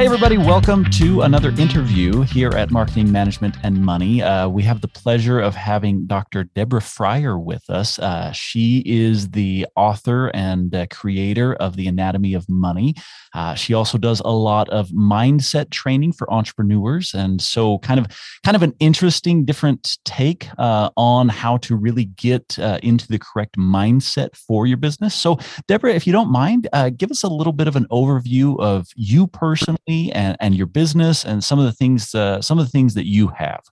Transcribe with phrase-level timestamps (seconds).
[0.00, 4.22] Hey, everybody, welcome to another interview here at Marketing Management and Money.
[4.22, 6.44] Uh, we have the pleasure of having Dr.
[6.44, 7.98] Deborah Fryer with us.
[7.98, 12.94] Uh, she is the author and uh, creator of The Anatomy of Money.
[13.34, 17.12] Uh, she also does a lot of mindset training for entrepreneurs.
[17.12, 18.06] And so, kind of,
[18.42, 23.18] kind of an interesting, different take uh, on how to really get uh, into the
[23.18, 25.14] correct mindset for your business.
[25.14, 28.88] So, Deborah, if you don't mind, give us a little bit of an overview of
[28.96, 32.70] you personally and, and your business and some of the things uh, some of the
[32.70, 33.62] things that you have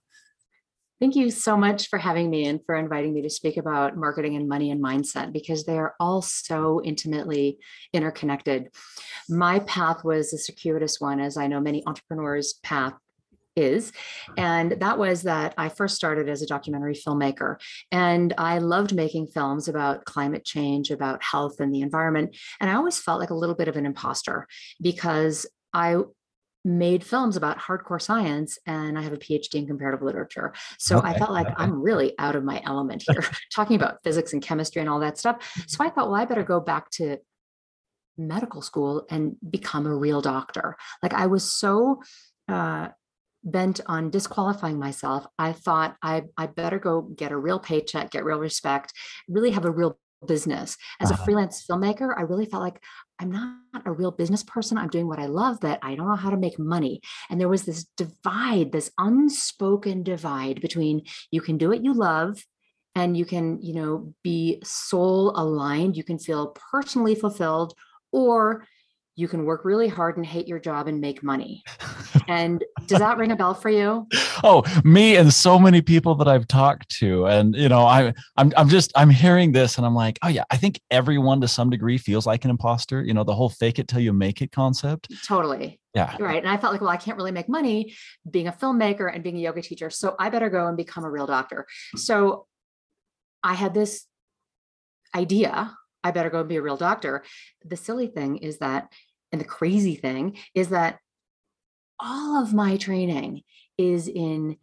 [0.99, 4.35] Thank you so much for having me and for inviting me to speak about marketing
[4.35, 7.57] and money and mindset because they are all so intimately
[7.93, 8.67] interconnected.
[9.29, 12.95] My path was a circuitous one, as I know many entrepreneurs' path
[13.55, 13.93] is.
[14.37, 17.61] And that was that I first started as a documentary filmmaker.
[17.91, 22.35] And I loved making films about climate change, about health and the environment.
[22.59, 24.47] And I always felt like a little bit of an imposter
[24.81, 25.97] because I
[26.65, 30.53] made films about hardcore science and I have a PhD in comparative literature.
[30.77, 31.09] So okay.
[31.09, 31.55] I felt like okay.
[31.57, 33.23] I'm really out of my element here,
[33.55, 35.63] talking about physics and chemistry and all that stuff.
[35.67, 37.17] So I thought, well, I better go back to
[38.17, 40.75] medical school and become a real doctor.
[41.01, 42.01] Like I was so
[42.49, 42.89] uh,
[43.43, 45.25] bent on disqualifying myself.
[45.37, 48.93] I thought I, I better go get a real paycheck, get real respect,
[49.29, 50.77] really have a real business.
[50.99, 51.21] As uh-huh.
[51.21, 52.81] a freelance filmmaker, I really felt like
[53.19, 54.77] I'm not a real business person.
[54.77, 57.01] I'm doing what I love, but I don't know how to make money.
[57.29, 62.43] And there was this divide, this unspoken divide between you can do what you love
[62.95, 67.73] and you can, you know, be soul aligned, you can feel personally fulfilled,
[68.11, 68.65] or
[69.19, 71.63] you can work really hard and hate your job and make money.
[72.27, 74.07] And does that ring a bell for you?
[74.43, 77.25] Oh, me and so many people that I've talked to.
[77.25, 80.43] And you know, I I'm I'm just I'm hearing this and I'm like, oh yeah,
[80.51, 83.03] I think everyone to some degree feels like an imposter.
[83.03, 85.07] You know, the whole fake it till you make it concept.
[85.25, 85.79] Totally.
[85.95, 86.15] Yeah.
[86.19, 86.37] Right.
[86.37, 87.95] And I felt like, well, I can't really make money
[88.29, 89.89] being a filmmaker and being a yoga teacher.
[89.89, 91.65] So I better go and become a real doctor.
[91.95, 92.45] So
[93.43, 94.05] I had this
[95.15, 97.23] idea I better go and be a real doctor.
[97.65, 98.91] The silly thing is that
[99.31, 100.99] and the crazy thing is that
[101.99, 103.41] all of my training
[103.77, 104.57] is in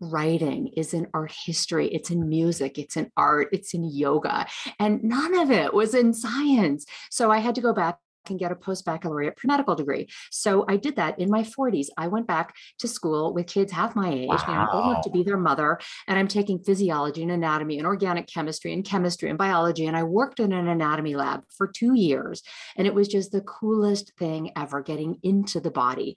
[0.00, 4.46] writing is in art history it's in music it's in art it's in yoga
[4.78, 6.86] and none of it was in science.
[7.10, 10.08] So i had to go back can get a post baccalaureate pre-medical degree.
[10.30, 11.88] So I did that in my 40s.
[11.96, 14.44] I went back to school with kids half my age, wow.
[14.48, 17.86] you know, old enough to be their mother, and I'm taking physiology and anatomy and
[17.86, 19.86] organic chemistry and chemistry and biology.
[19.86, 22.42] And I worked in an anatomy lab for two years,
[22.76, 26.16] and it was just the coolest thing ever getting into the body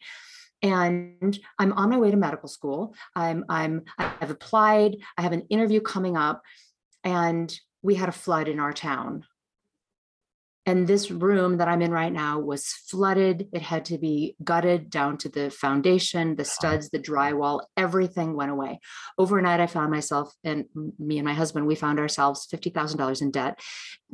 [0.63, 2.96] and I'm on my way to medical school.
[3.16, 4.96] I'm I'm I've applied.
[5.18, 6.42] I have an interview coming up,
[7.03, 9.25] and we had a flood in our town
[10.66, 13.50] and this room that I'm in right now was flooded.
[13.51, 18.51] It had to be gutted down to the foundation, the studs, the drywall, everything went
[18.51, 18.79] away.
[19.18, 20.66] Overnight, I found myself, and
[20.97, 23.59] me and my husband, we found ourselves $50,000 in debt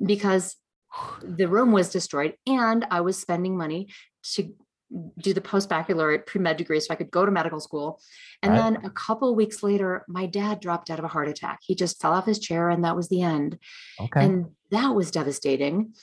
[0.04, 0.56] because
[1.22, 3.90] the room was destroyed and I was spending money
[4.34, 4.54] to
[5.20, 8.02] do the post baccalaureate pre med degree so I could go to medical school.
[8.42, 8.60] And right.
[8.60, 11.60] then a couple weeks later, my dad dropped out of a heart attack.
[11.62, 13.60] He just fell off his chair and that was the end.
[14.02, 14.26] Okay.
[14.26, 15.94] And that was devastating.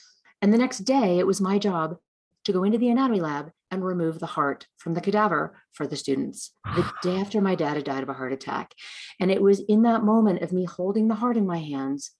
[0.41, 1.97] And the next day, it was my job
[2.45, 5.95] to go into the anatomy lab and remove the heart from the cadaver for the
[5.95, 8.73] students the day after my dad had died of a heart attack.
[9.19, 12.11] And it was in that moment of me holding the heart in my hands,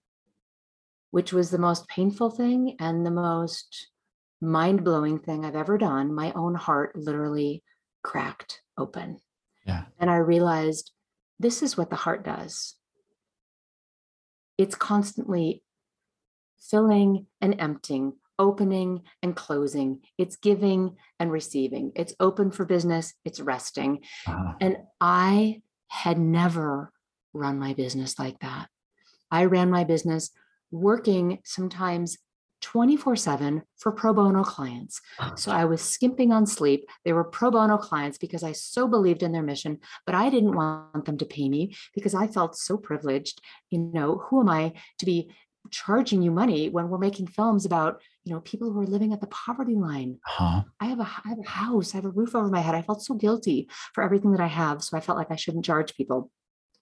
[1.11, 3.87] which was the most painful thing and the most
[4.41, 6.13] mind blowing thing I've ever done.
[6.13, 7.63] My own heart literally
[8.03, 9.19] cracked open.
[9.65, 9.85] Yeah.
[9.99, 10.91] And I realized
[11.39, 12.75] this is what the heart does.
[14.57, 15.63] It's constantly
[16.59, 20.01] filling and emptying, opening and closing.
[20.17, 21.91] It's giving and receiving.
[21.95, 24.01] It's open for business, it's resting.
[24.27, 24.53] Uh-huh.
[24.61, 26.91] And I had never
[27.33, 28.67] run my business like that.
[29.31, 30.31] I ran my business
[30.71, 32.17] working sometimes
[32.61, 34.99] 24 7 for pro bono clients.
[35.35, 36.85] So I was skimping on sleep.
[37.05, 40.55] They were pro bono clients because I so believed in their mission, but I didn't
[40.55, 43.41] want them to pay me because I felt so privileged.
[43.69, 45.29] You know, who am I to be
[45.71, 49.21] charging you money when we're making films about you know people who are living at
[49.21, 50.19] the poverty line.
[50.23, 50.63] Huh.
[50.79, 52.75] i have a i have a house i have a roof over my head.
[52.75, 55.65] I felt so guilty for everything that i have so i felt like i shouldn't
[55.65, 56.31] charge people.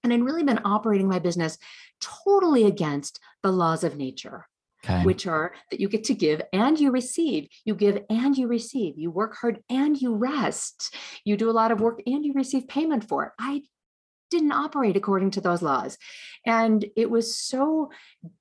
[0.03, 1.57] And i'd really been operating my business
[2.01, 4.45] totally against the laws of nature
[4.85, 5.03] okay.
[5.03, 7.47] which are that you get to give and you receive.
[7.63, 8.97] You give and you receive.
[8.97, 10.95] You work hard and you rest.
[11.23, 13.31] You do a lot of work and you receive payment for it.
[13.39, 13.63] I
[14.29, 15.97] didn't operate according to those laws.
[16.45, 17.91] And it was so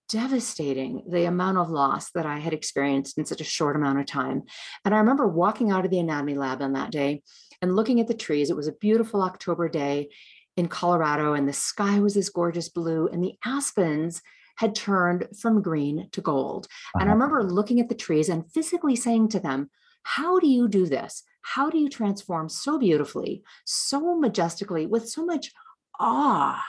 [0.08, 4.06] devastating the amount of loss that I had experienced in such a short amount of
[4.06, 4.42] time.
[4.84, 7.22] And I remember walking out of the anatomy lab on that day
[7.62, 8.50] and looking at the trees.
[8.50, 10.08] It was a beautiful October day
[10.56, 14.22] in Colorado, and the sky was this gorgeous blue, and the aspens
[14.56, 16.66] had turned from green to gold.
[16.66, 17.00] Uh-huh.
[17.00, 17.24] And I uh-huh.
[17.24, 19.70] remember looking at the trees and physically saying to them,
[20.02, 21.22] How do you do this?
[21.42, 25.52] How do you transform so beautifully, so majestically, with so much
[25.98, 26.62] awe?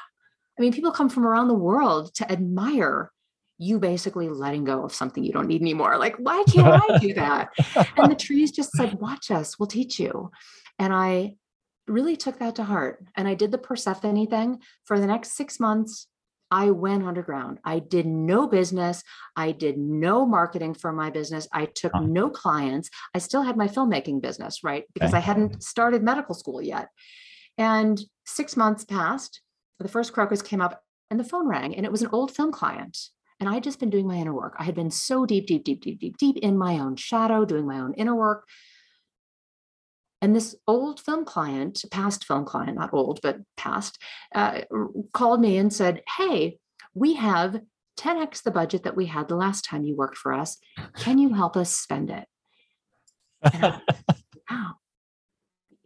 [0.58, 3.12] I mean, people come from around the world to admire
[3.58, 5.98] you basically letting go of something you don't need anymore.
[5.98, 7.50] Like, why can't I do that?
[7.98, 10.32] and the trees just said, Watch us, we'll teach you.
[10.78, 11.36] And I
[11.88, 13.06] really took that to heart.
[13.16, 16.08] And I did the Persephone thing for the next six months.
[16.52, 17.60] I went underground.
[17.64, 19.04] I did no business.
[19.36, 21.48] I did no marketing for my business.
[21.52, 22.90] I took no clients.
[23.14, 24.84] I still had my filmmaking business, right?
[24.94, 25.18] Because okay.
[25.18, 26.90] I hadn't started medical school yet.
[27.58, 29.42] And six months passed.
[29.80, 32.52] The first crocus came up and the phone rang, and it was an old film
[32.52, 32.98] client.
[33.40, 34.56] And I had just been doing my inner work.
[34.58, 37.68] I had been so deep, deep, deep, deep, deep, deep in my own shadow, doing
[37.68, 38.48] my own inner work.
[40.22, 44.02] And this old film client, past film client, not old, but past,
[44.34, 44.62] uh,
[45.14, 46.60] called me and said, Hey,
[46.94, 47.60] we have
[48.00, 50.58] 10x the budget that we had the last time you worked for us.
[50.98, 52.28] Can you help us spend it?
[54.50, 54.76] Wow,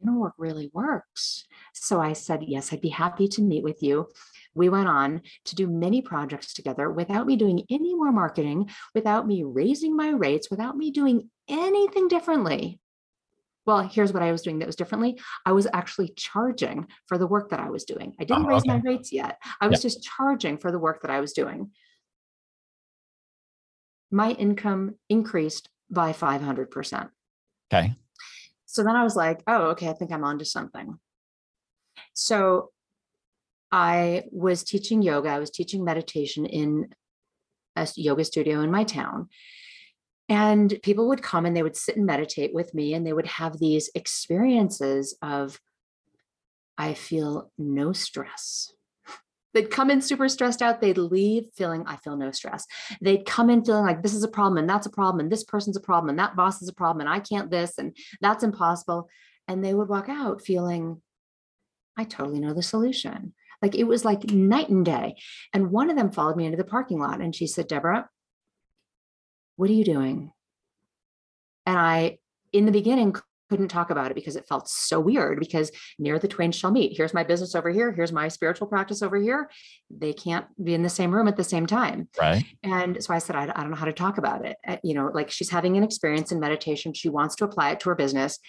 [0.02, 1.46] inner work really works.
[1.74, 4.08] So I said, Yes, I'd be happy to meet with you.
[4.56, 9.28] We went on to do many projects together without me doing any more marketing, without
[9.28, 12.80] me raising my rates, without me doing anything differently
[13.70, 15.20] well, here's what I was doing that was differently.
[15.46, 18.16] I was actually charging for the work that I was doing.
[18.20, 18.70] I didn't oh, raise okay.
[18.70, 19.38] my rates yet.
[19.62, 21.70] I was just charging for the work that I was doing.
[24.10, 27.10] My income increased by 500%.
[27.72, 27.94] Okay.
[28.72, 31.00] So then I was like, oh, okay, I think I'm onto something.
[32.14, 32.70] So
[33.72, 36.94] I was teaching yoga, I was teaching meditation in
[37.76, 39.30] a yoga studio in my town.
[40.30, 43.26] And people would come and they would sit and meditate with me, and they would
[43.26, 45.60] have these experiences of,
[46.78, 48.72] I feel no stress.
[49.54, 50.82] They'd come in super stressed out.
[50.82, 52.66] They'd leave feeling, I feel no stress.
[53.02, 55.44] They'd come in feeling like this is a problem and that's a problem and this
[55.44, 58.44] person's a problem and that boss is a problem and I can't this and that's
[58.44, 59.10] impossible.
[59.48, 61.02] And they would walk out feeling,
[61.98, 63.34] I totally know the solution.
[63.62, 65.16] Like it was like night and day.
[65.54, 68.08] And one of them followed me into the parking lot and she said, Deborah,
[69.56, 70.32] what are you doing?
[71.66, 72.18] And I,
[72.54, 73.16] in the beginning,
[73.50, 76.96] couldn't talk about it because it felt so weird because near the twain shall meet.
[76.96, 77.92] Here's my business over here.
[77.92, 79.50] Here's my spiritual practice over here.
[79.90, 82.08] They can't be in the same room at the same time.
[82.20, 82.46] Right.
[82.64, 84.58] And so I said, I, I don't know how to talk about it.
[84.68, 86.94] Uh, you know, like she's having an experience in meditation.
[86.94, 88.40] She wants to apply it to her business.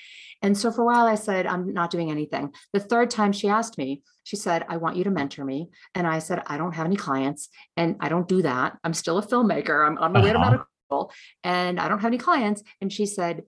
[0.42, 2.52] And so for a while I said, I'm not doing anything.
[2.72, 5.68] The third time she asked me, she said, I want you to mentor me.
[5.94, 8.78] And I said, I don't have any clients and I don't do that.
[8.84, 9.86] I'm still a filmmaker.
[9.86, 10.50] I'm on my way to uh-huh.
[10.90, 11.12] medical
[11.44, 12.62] and I don't have any clients.
[12.80, 13.42] And she said,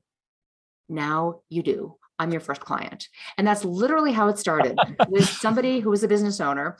[0.92, 1.96] Now you do.
[2.18, 3.08] I'm your first client.
[3.36, 4.78] And that's literally how it started
[5.08, 6.76] with somebody who was a business owner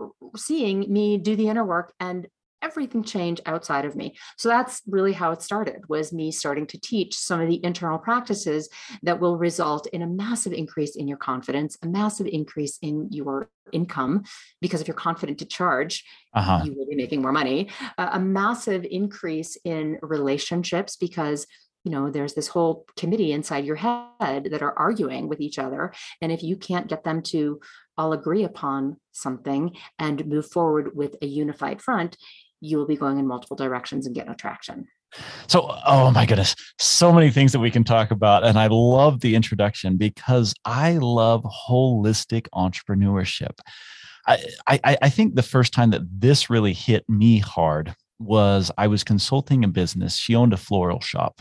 [0.00, 0.06] uh,
[0.36, 2.28] seeing me do the inner work and
[2.62, 6.80] everything changed outside of me so that's really how it started was me starting to
[6.80, 8.68] teach some of the internal practices
[9.02, 13.48] that will result in a massive increase in your confidence a massive increase in your
[13.72, 14.24] income
[14.60, 16.04] because if you're confident to charge
[16.34, 16.62] uh-huh.
[16.64, 21.46] you will be making more money uh, a massive increase in relationships because
[21.88, 25.90] you know there's this whole committee inside your head that are arguing with each other
[26.20, 27.58] and if you can't get them to
[27.96, 32.18] all agree upon something and move forward with a unified front
[32.60, 34.86] you will be going in multiple directions and get no traction.
[35.46, 38.44] So, oh my goodness, so many things that we can talk about.
[38.44, 43.58] And I love the introduction because I love holistic entrepreneurship.
[44.26, 48.88] I, I, I think the first time that this really hit me hard was I
[48.88, 50.16] was consulting a business.
[50.16, 51.40] She owned a floral shop.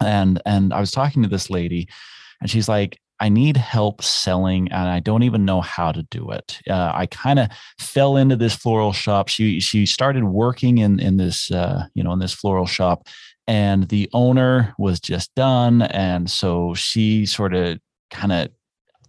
[0.00, 1.88] And and I was talking to this lady,
[2.40, 6.30] and she's like, I need help selling and I don't even know how to do
[6.30, 6.60] it.
[6.68, 7.48] Uh, I kind of
[7.78, 9.28] fell into this floral shop.
[9.28, 13.08] She she started working in in this uh, you know in this floral shop,
[13.46, 17.78] and the owner was just done, and so she sort of
[18.10, 18.48] kind of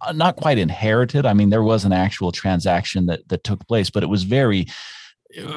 [0.00, 1.26] uh, not quite inherited.
[1.26, 4.66] I mean, there was an actual transaction that that took place, but it was very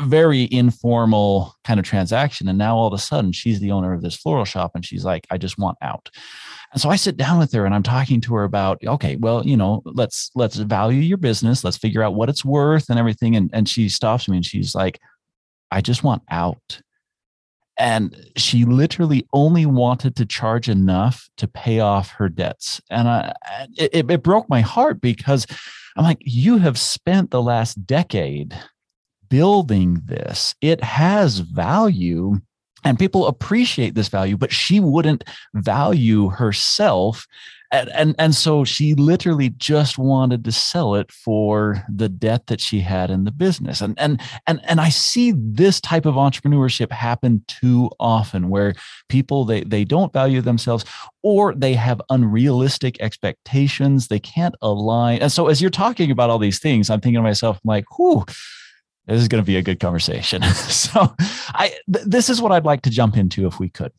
[0.01, 4.01] very informal kind of transaction and now all of a sudden she's the owner of
[4.01, 6.09] this floral shop and she's like i just want out
[6.71, 9.45] and so I sit down with her and I'm talking to her about, okay, well,
[9.45, 13.35] you know, let's let's value your business, let's figure out what it's worth and everything.
[13.35, 14.99] And and she stops me and she's like,
[15.69, 16.81] I just want out.
[17.77, 22.79] And she literally only wanted to charge enough to pay off her debts.
[22.89, 23.33] And I,
[23.77, 25.47] it, it broke my heart because
[25.97, 28.57] I'm like, you have spent the last decade
[29.31, 30.53] building this.
[30.61, 32.41] It has value
[32.83, 35.23] and people appreciate this value, but she wouldn't
[35.53, 37.27] value herself.
[37.73, 42.59] And, and and so she literally just wanted to sell it for the debt that
[42.59, 43.79] she had in the business.
[43.79, 48.73] And and and and I see this type of entrepreneurship happen too often where
[49.07, 50.83] people they they don't value themselves
[51.23, 54.09] or they have unrealistic expectations.
[54.09, 55.21] They can't align.
[55.21, 57.97] And so as you're talking about all these things I'm thinking to myself I'm like
[57.97, 58.25] whoo
[59.07, 60.41] this is going to be a good conversation.
[60.81, 61.13] So
[61.53, 63.91] I th- this is what I'd like to jump into if we could.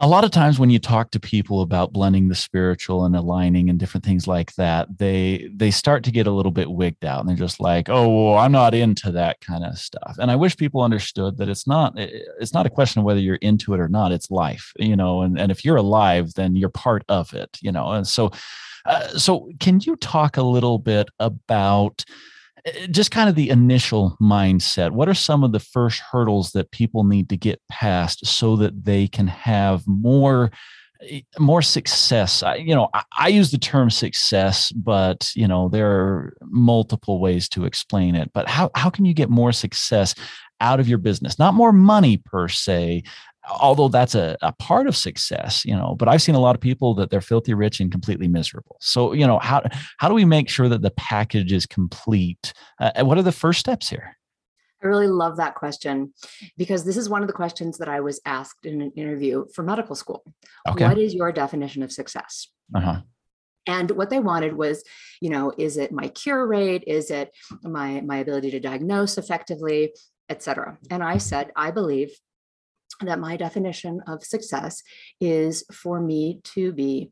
[0.00, 3.68] A lot of times when you talk to people about blending the spiritual and aligning
[3.70, 7.20] and different things like that they they start to get a little bit wigged out
[7.20, 10.16] and they're just like oh well, i'm not into that kind of stuff.
[10.18, 13.36] And i wish people understood that it's not it's not a question of whether you're
[13.36, 16.68] into it or not it's life you know and, and if you're alive then you're
[16.68, 18.30] part of it you know and so
[18.86, 22.04] uh, so can you talk a little bit about
[22.90, 24.92] just kind of the initial mindset.
[24.92, 28.84] What are some of the first hurdles that people need to get past so that
[28.84, 30.50] they can have more
[31.08, 32.42] eh, more success?
[32.42, 37.20] I, you know I, I, use the term success but you know there are multiple
[37.20, 38.30] ways to explain it.
[38.32, 40.14] But how, how can you get more success
[40.60, 41.38] out of your business?
[41.38, 43.02] Not more money per se
[43.50, 46.60] although that's a, a part of success you know but i've seen a lot of
[46.60, 49.62] people that they're filthy rich and completely miserable so you know how
[49.98, 53.60] how do we make sure that the package is complete uh, what are the first
[53.60, 54.16] steps here
[54.82, 56.12] I really love that question
[56.58, 59.62] because this is one of the questions that I was asked in an interview for
[59.62, 60.22] medical school.
[60.68, 60.86] Okay.
[60.86, 62.48] What is your definition of success?
[62.74, 63.00] Uh-huh.
[63.66, 64.84] And what they wanted was,
[65.22, 66.84] you know, is it my cure rate?
[66.86, 67.30] Is it
[67.62, 69.94] my my ability to diagnose effectively,
[70.28, 70.76] et cetera?
[70.90, 72.10] And I said, I believe
[73.00, 74.82] that my definition of success
[75.20, 77.10] is for me to be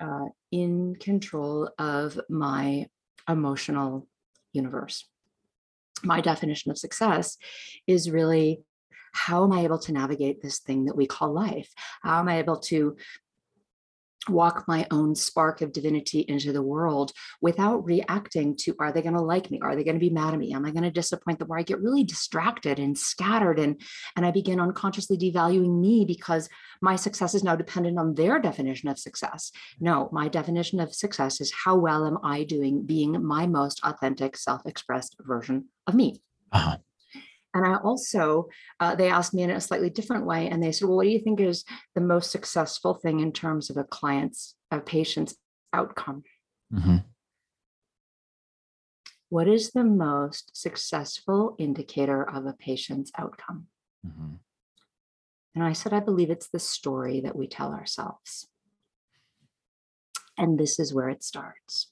[0.00, 2.86] uh, in control of my
[3.28, 4.06] emotional
[4.52, 5.06] universe.
[6.02, 7.36] My definition of success
[7.86, 8.62] is really
[9.12, 11.70] how am I able to navigate this thing that we call life?
[12.02, 12.96] How am I able to
[14.28, 19.14] walk my own spark of divinity into the world without reacting to are they going
[19.14, 19.60] to like me?
[19.62, 20.52] Are they going to be mad at me?
[20.52, 21.48] Am i going to disappoint them?
[21.48, 23.80] Where i get really distracted and scattered and
[24.16, 26.48] and i begin unconsciously devaluing me because
[26.80, 29.52] my success is now dependent on their definition of success.
[29.80, 34.36] No my definition of success is how well am i doing being my most authentic
[34.36, 36.22] self-expressed version of me.
[36.52, 36.78] Uh-huh.
[37.58, 38.48] And I also,
[38.80, 41.10] uh, they asked me in a slightly different way, and they said, Well, what do
[41.10, 45.34] you think is the most successful thing in terms of a client's, a patient's
[45.72, 46.22] outcome?
[46.72, 46.98] Mm-hmm.
[49.30, 53.66] What is the most successful indicator of a patient's outcome?
[54.06, 54.36] Mm-hmm.
[55.54, 58.48] And I said, I believe it's the story that we tell ourselves.
[60.38, 61.90] And this is where it starts.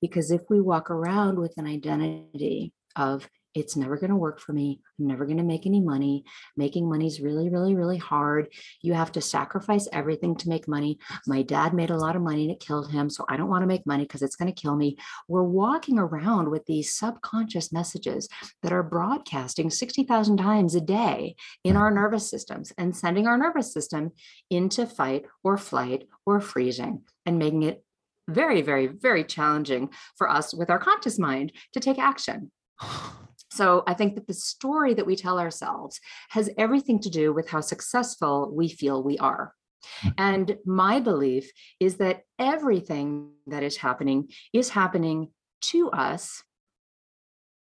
[0.00, 4.52] Because if we walk around with an identity of it's never going to work for
[4.52, 4.80] me.
[4.98, 6.24] I'm never going to make any money.
[6.56, 8.52] Making money is really, really, really hard.
[8.82, 10.98] You have to sacrifice everything to make money.
[11.26, 13.08] My dad made a lot of money and it killed him.
[13.08, 14.98] So I don't want to make money because it's going to kill me.
[15.26, 18.28] We're walking around with these subconscious messages
[18.62, 23.72] that are broadcasting 60,000 times a day in our nervous systems and sending our nervous
[23.72, 24.12] system
[24.50, 27.82] into fight or flight or freezing and making it
[28.28, 32.50] very, very, very challenging for us with our conscious mind to take action.
[33.56, 37.48] So I think that the story that we tell ourselves has everything to do with
[37.48, 39.54] how successful we feel we are.
[40.02, 40.08] Hmm.
[40.18, 45.30] And my belief is that everything that is happening is happening
[45.62, 46.42] to us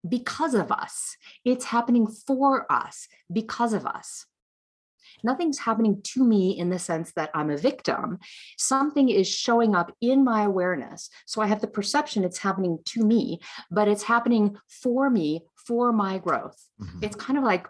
[0.08, 1.16] because of us.
[1.44, 4.26] It's happening for us because of us.
[5.22, 8.18] Nothing's happening to me in the sense that I'm a victim.
[8.56, 11.10] Something is showing up in my awareness.
[11.26, 15.92] So I have the perception it's happening to me, but it's happening for me for
[15.92, 16.62] my growth.
[16.80, 17.04] Mm-hmm.
[17.04, 17.66] It's kind of like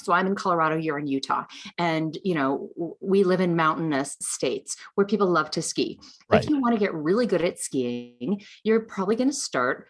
[0.00, 1.44] so i'm in colorado you're in utah
[1.78, 2.68] and you know
[3.00, 5.98] we live in mountainous states where people love to ski
[6.28, 6.44] right.
[6.44, 9.88] if you want to get really good at skiing you're probably going to start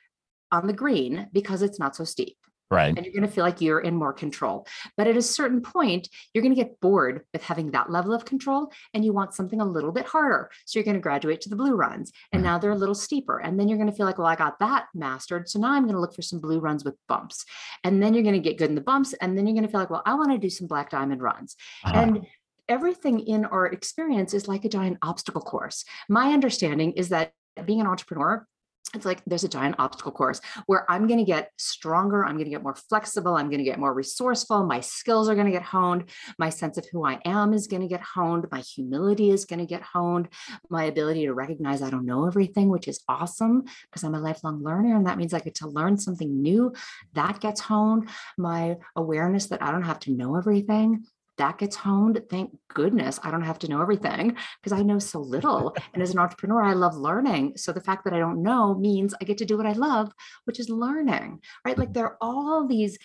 [0.52, 2.36] on the green because it's not so steep
[2.70, 2.94] Right.
[2.94, 4.66] And you're going to feel like you're in more control.
[4.96, 8.26] But at a certain point, you're going to get bored with having that level of
[8.26, 10.50] control and you want something a little bit harder.
[10.66, 12.50] So you're going to graduate to the blue runs and mm-hmm.
[12.50, 13.38] now they're a little steeper.
[13.38, 15.48] And then you're going to feel like, well, I got that mastered.
[15.48, 17.46] So now I'm going to look for some blue runs with bumps.
[17.84, 19.14] And then you're going to get good in the bumps.
[19.14, 21.22] And then you're going to feel like, well, I want to do some black diamond
[21.22, 21.56] runs.
[21.84, 21.98] Uh-huh.
[21.98, 22.26] And
[22.68, 25.84] everything in our experience is like a giant obstacle course.
[26.08, 27.32] My understanding is that
[27.64, 28.46] being an entrepreneur
[28.94, 32.24] it's like there's a giant obstacle course where I'm going to get stronger.
[32.24, 33.36] I'm going to get more flexible.
[33.36, 34.64] I'm going to get more resourceful.
[34.64, 36.04] My skills are going to get honed.
[36.38, 38.46] My sense of who I am is going to get honed.
[38.50, 40.28] My humility is going to get honed.
[40.70, 44.62] My ability to recognize I don't know everything, which is awesome because I'm a lifelong
[44.62, 44.96] learner.
[44.96, 46.72] And that means I get to learn something new
[47.12, 48.08] that gets honed.
[48.38, 51.04] My awareness that I don't have to know everything
[51.38, 52.22] that gets honed.
[52.28, 55.74] Thank goodness I don't have to know everything because I know so little.
[55.94, 57.56] and as an entrepreneur, I love learning.
[57.56, 60.12] So the fact that I don't know means I get to do what I love,
[60.44, 61.78] which is learning, right?
[61.78, 62.98] Like there are all these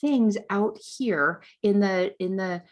[0.00, 2.62] things out here in the in the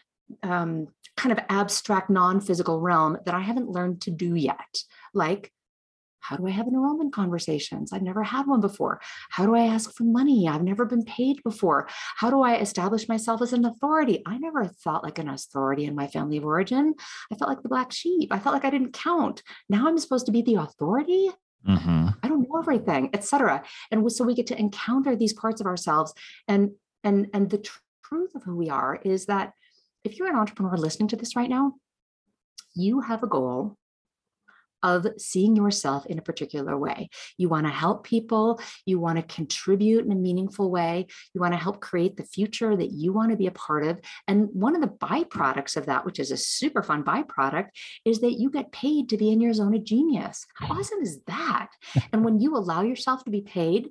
[0.41, 5.51] um, kind of abstract non-physical realm that I haven't learned to do yet, like
[6.23, 7.91] how do I have enrollment conversations?
[7.91, 9.01] I've never had one before.
[9.29, 10.47] How do I ask for money?
[10.47, 11.87] I've never been paid before.
[12.15, 14.23] How do I establish myself as an authority?
[14.25, 16.95] I never thought like an authority in my family of origin.
[17.31, 18.31] I felt like the black sheep.
[18.31, 19.43] I felt like I didn't count.
[19.69, 21.29] Now I'm supposed to be the authority.
[21.67, 22.07] Mm-hmm.
[22.21, 23.63] I don't know everything, etc.
[23.91, 26.13] And so we get to encounter these parts of ourselves.
[26.47, 26.71] And
[27.03, 29.53] and and the tr- truth of who we are is that
[30.03, 31.73] if you're an entrepreneur listening to this right now,
[32.75, 33.77] you have a goal
[34.83, 37.09] of seeing yourself in a particular way.
[37.37, 41.53] You want to help people, you want to contribute in a meaningful way, you want
[41.53, 43.99] to help create the future that you want to be a part of.
[44.27, 47.69] And one of the byproducts of that, which is a super fun byproduct,
[48.05, 50.45] is that you get paid to be in your zone of genius.
[50.55, 51.69] How awesome is that?
[52.11, 53.89] And when you allow yourself to be paid,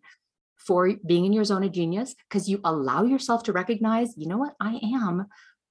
[0.58, 4.38] for being in your zone of genius because you allow yourself to recognize, you know
[4.38, 5.26] what, I am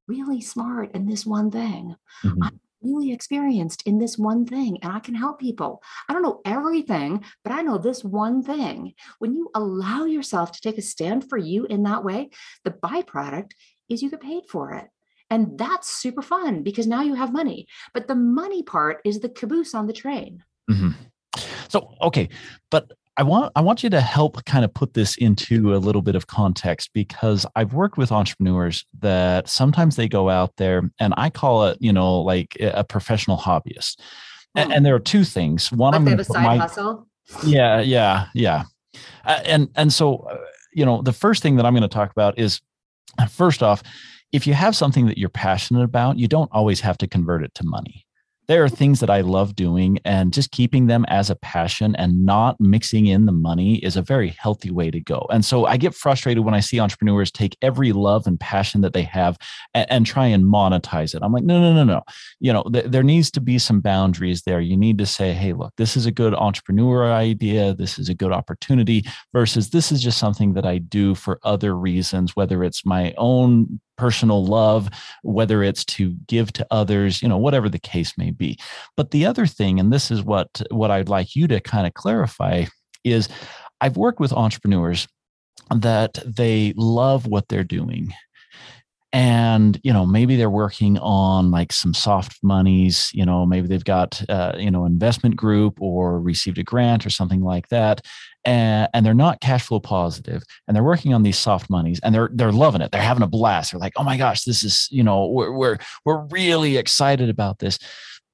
[0.08, 1.96] really smart in this one thing.
[2.24, 2.44] Mm-hmm.
[2.44, 5.82] I'm really experienced in this one thing and I can help people.
[6.10, 8.94] I don't know everything, but I know this one thing.
[9.20, 12.30] When you allow yourself to take a stand for you in that way,
[12.64, 13.52] the byproduct
[13.90, 14.88] is you get paid for it.
[15.30, 17.68] And that's super fun because now you have money.
[17.94, 20.44] But the money part is the caboose on the train.
[20.70, 20.90] Mm-hmm.
[21.70, 22.28] So, okay,
[22.70, 26.02] but I want I want you to help kind of put this into a little
[26.02, 31.14] bit of context because I've worked with entrepreneurs that sometimes they go out there and
[31.18, 34.00] I call it, you know, like a professional hobbyist.
[34.56, 34.72] And, hmm.
[34.72, 35.72] and there are two things.
[35.72, 37.08] One, I'm they have a side my, hustle.
[37.46, 38.64] Yeah, yeah, yeah.
[39.24, 40.38] Uh, and and so, uh,
[40.74, 42.60] you know, the first thing that I'm going to talk about is
[43.30, 43.84] first off,
[44.32, 47.54] if you have something that you're passionate about, you don't always have to convert it
[47.54, 48.04] to money
[48.48, 52.26] there are things that I love doing, and just keeping them as a passion and
[52.26, 55.26] not mixing in the money is a very healthy way to go.
[55.32, 58.94] And so I get frustrated when I see entrepreneurs take every love and passion that
[58.94, 59.38] they have
[59.74, 61.22] and, and try and monetize it.
[61.22, 62.02] I'm like, no, no, no, no.
[62.40, 64.60] You know, th- there needs to be some boundaries there.
[64.60, 67.74] You need to say, hey, look, this is a good entrepreneur idea.
[67.74, 71.78] This is a good opportunity versus this is just something that I do for other
[71.78, 74.90] reasons, whether it's my own personal love,
[75.24, 78.58] whether it's to give to others, you know, whatever the case may be.
[78.98, 81.94] But the other thing, and this is what what I'd like you to kind of
[81.94, 82.66] clarify,
[83.04, 83.30] is
[83.80, 85.08] I've worked with entrepreneurs
[85.74, 88.14] that they love what they're doing
[89.14, 93.84] and you know maybe they're working on like some soft monies you know maybe they've
[93.84, 98.02] got uh, you know investment group or received a grant or something like that
[98.46, 102.14] and, and they're not cash flow positive and they're working on these soft monies and
[102.14, 102.92] they're they're loving it.
[102.92, 103.72] They're having a blast.
[103.72, 107.60] They're like oh my gosh this is you know we're we're, we're really excited about
[107.60, 107.80] this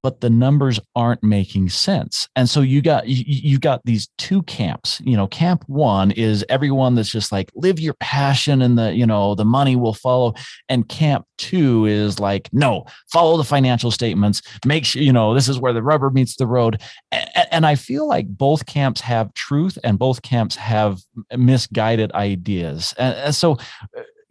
[0.03, 2.29] but the numbers aren't making sense.
[2.35, 5.01] And so you got you, you got these two camps.
[5.03, 9.05] You know, camp one is everyone that's just like live your passion and the, you
[9.05, 10.33] know, the money will follow.
[10.69, 15.47] And camp two is like, no, follow the financial statements, make sure, you know, this
[15.49, 16.81] is where the rubber meets the road.
[17.11, 20.99] And, and I feel like both camps have truth and both camps have
[21.35, 22.93] misguided ideas.
[22.97, 23.57] And, and so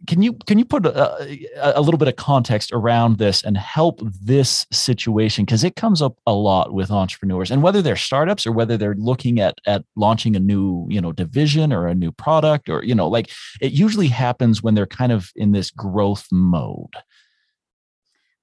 [0.07, 3.99] can you can you put a, a, little bit of context around this and help
[4.03, 5.45] this situation?
[5.45, 8.95] Because it comes up a lot with entrepreneurs and whether they're startups or whether they're
[8.95, 12.95] looking at at launching a new you know division or a new product or you
[12.95, 13.29] know like
[13.61, 16.95] it usually happens when they're kind of in this growth mode.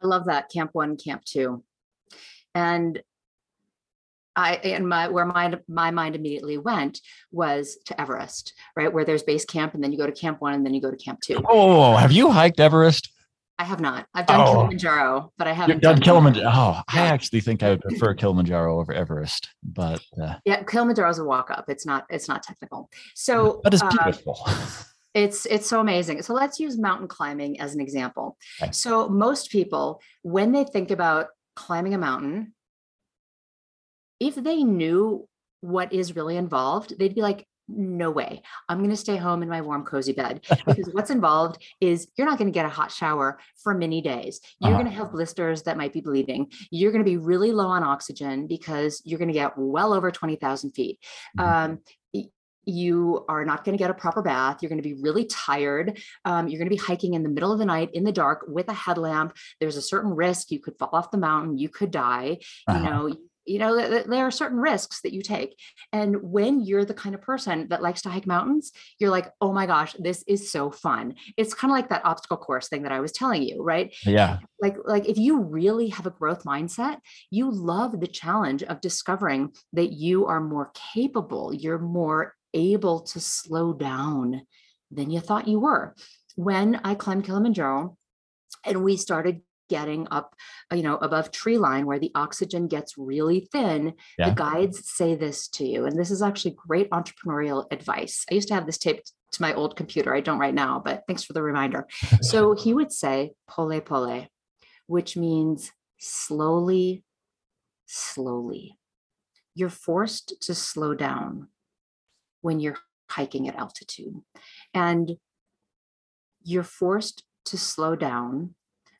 [0.03, 0.51] I love that.
[0.53, 1.65] Camp one camp two.
[2.55, 3.03] And
[4.37, 8.93] I and my where my my mind immediately went was to Everest, right?
[8.93, 10.91] Where there's base camp, and then you go to camp one, and then you go
[10.91, 11.43] to camp two.
[11.49, 13.11] Oh, have you hiked Everest?
[13.59, 14.07] I have not.
[14.15, 14.53] I've done oh.
[14.53, 16.51] Kilimanjaro, but I haven't You've done, done Kilimanjaro.
[16.53, 21.19] Oh, I actually think I would prefer Kilimanjaro over Everest, but uh, yeah, Kilimanjaro is
[21.19, 21.67] a walk up.
[21.69, 22.05] It's not.
[22.11, 22.91] It's not technical.
[23.15, 24.41] So, but it's uh, beautiful.
[24.45, 24.67] Uh,
[25.15, 26.23] it's it's so amazing.
[26.23, 28.37] So let's use mountain climbing as an example.
[28.61, 28.73] Okay.
[28.73, 32.54] So most people, when they think about climbing a mountain,
[34.21, 35.29] if they knew
[35.61, 38.43] what is really involved, they'd be like, no way.
[38.69, 42.27] I'm going to stay home in my warm, cozy bed because what's involved is you're
[42.27, 44.41] not going to get a hot shower for many days.
[44.61, 44.83] You're Uh-huh.
[44.83, 46.51] going to have blisters that might be bleeding.
[46.71, 50.11] You're going to be really low on oxygen because you're going to get well over
[50.11, 50.99] 20,000 feet.
[51.39, 51.43] Mhm.
[51.43, 51.79] Um,
[52.67, 54.63] you are not going to get a proper bath.
[54.63, 55.99] You're going to be really tired.
[56.25, 58.47] Um, you're going to be hiking in the middle of the night in the dark
[58.49, 59.37] with a headlamp.
[59.61, 60.51] There's a certain risk.
[60.51, 61.59] You could fall off the mountain.
[61.59, 62.91] You could die you Uh-huh.
[62.91, 65.59] know you know th- th- there are certain risks that you take
[65.93, 69.53] and when you're the kind of person that likes to hike mountains you're like oh
[69.53, 71.15] my gosh this is so fun.
[71.37, 73.95] It's kind of like that obstacle course thing that i was telling you right?
[74.05, 74.39] Yeah.
[74.61, 76.99] like like if you really have a growth mindset
[77.31, 83.21] you love the challenge of discovering that you are more capable you're more able to
[83.21, 84.43] slow down
[84.91, 85.95] than you thought you were.
[86.37, 87.97] When i climbed kilimanjaro
[88.65, 90.35] and we started getting up
[90.73, 94.31] uh, you know above tree line where the oxygen gets really thin Yeah.
[94.31, 98.25] the guides say this to you and this is actually great entrepreneurial advice.
[98.31, 100.15] I used to have this taped to my old computer.
[100.15, 101.87] I don't right now but thanks for the reminder.
[102.21, 104.27] So he would say pole pole
[104.87, 107.05] which means slowly
[107.87, 108.79] slowly.
[109.55, 111.49] You're forced to slow down
[112.41, 114.21] when you're hiking at altitude
[114.73, 115.13] and
[116.43, 118.55] you're forced to slow down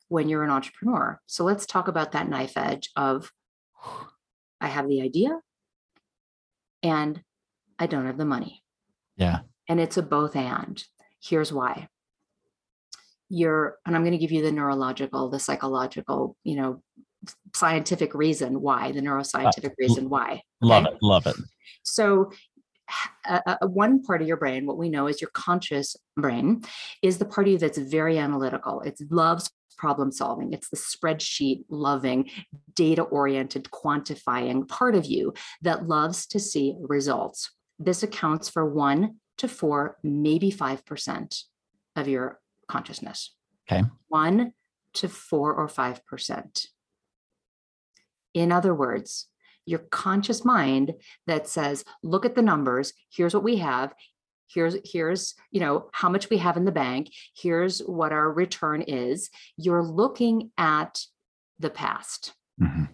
[0.07, 1.19] when you're an entrepreneur.
[1.25, 3.31] So let's talk about that knife edge of
[4.61, 5.39] I have the idea
[6.83, 7.21] and
[7.79, 8.63] I don't have the money.
[9.17, 9.39] Yeah.
[9.67, 10.83] And it's a both and.
[11.21, 11.87] Here's why.
[13.29, 16.83] You're, and I'm going to give you the neurological, the psychological, you know,
[17.55, 20.43] scientific reason why, the neuroscientific reason why.
[20.61, 20.93] Love okay?
[20.93, 20.99] it.
[21.01, 21.35] Love it.
[21.83, 22.31] So,
[23.27, 26.63] uh, uh, one part of your brain, what we know is your conscious brain,
[27.01, 28.81] is the part of you that's very analytical.
[28.81, 30.53] It loves problem solving.
[30.53, 32.29] It's the spreadsheet loving,
[32.73, 37.51] data oriented, quantifying part of you that loves to see results.
[37.79, 41.43] This accounts for one to four, maybe 5%
[41.95, 43.35] of your consciousness.
[43.69, 43.83] Okay.
[44.07, 44.53] One
[44.93, 46.67] to four or 5%.
[48.33, 49.27] In other words,
[49.65, 50.93] your conscious mind
[51.27, 53.93] that says, look at the numbers, here's what we have.
[54.47, 57.11] Here's here's you know how much we have in the bank.
[57.35, 59.29] Here's what our return is.
[59.57, 61.01] You're looking at
[61.59, 62.33] the past.
[62.61, 62.89] Mhm.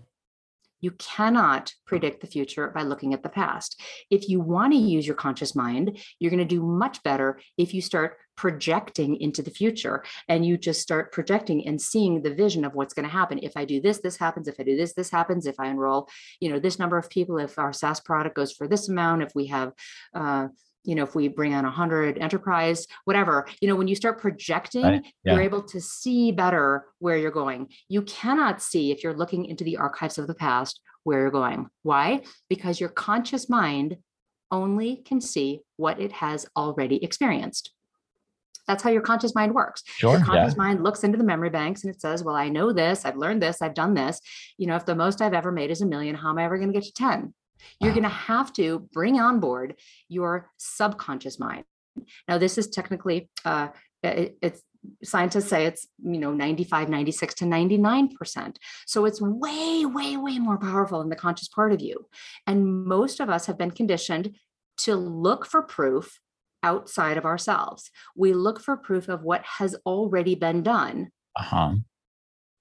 [0.81, 3.79] You cannot predict the future by looking at the past.
[4.09, 7.73] If you want to use your conscious mind, you're going to do much better if
[7.73, 12.65] you start projecting into the future and you just start projecting and seeing the vision
[12.65, 13.39] of what's going to happen.
[13.43, 14.47] If I do this, this happens.
[14.47, 15.45] If I do this, this happens.
[15.45, 16.09] If I enroll,
[16.39, 19.35] you know, this number of people, if our SaaS product goes for this amount, if
[19.35, 19.73] we have,
[20.15, 20.47] uh,
[20.84, 24.84] you know, if we bring on 100 enterprise, whatever, you know, when you start projecting,
[24.84, 25.34] Right, yeah.
[25.34, 27.67] you're able to see better where you're going.
[27.88, 31.67] You cannot see if you're looking into the archives of the past where you're going.
[31.84, 32.22] Why?
[32.50, 33.98] Because your conscious mind
[34.52, 37.72] only can see what it has already experienced.
[38.67, 39.82] That's how your conscious mind works.
[39.86, 40.12] Sure.
[40.12, 40.26] Your Yeah.
[40.26, 43.17] conscious mind looks into the memory banks and it says, Well, I know this, I've
[43.17, 44.20] learned this, I've done this.
[44.58, 46.58] You know, if the most I've ever made is a million, how am I ever
[46.58, 47.34] going to get to 10?
[47.80, 47.95] You're Wow.
[47.95, 49.76] going to have to bring on board
[50.08, 51.65] your subconscious mind.
[52.28, 53.69] Now, this is technically, uh,
[54.04, 54.63] it- it's
[55.04, 58.58] scientists say it's, you know, 95, 96 to 99%.
[58.88, 62.08] So it's way, way, way more powerful than the conscious part of you.
[62.47, 64.36] And most of us have been conditioned
[64.78, 66.19] to look for proof
[66.63, 67.91] outside of ourselves.
[68.15, 71.76] We look for proof of what has already been done Uh-huh.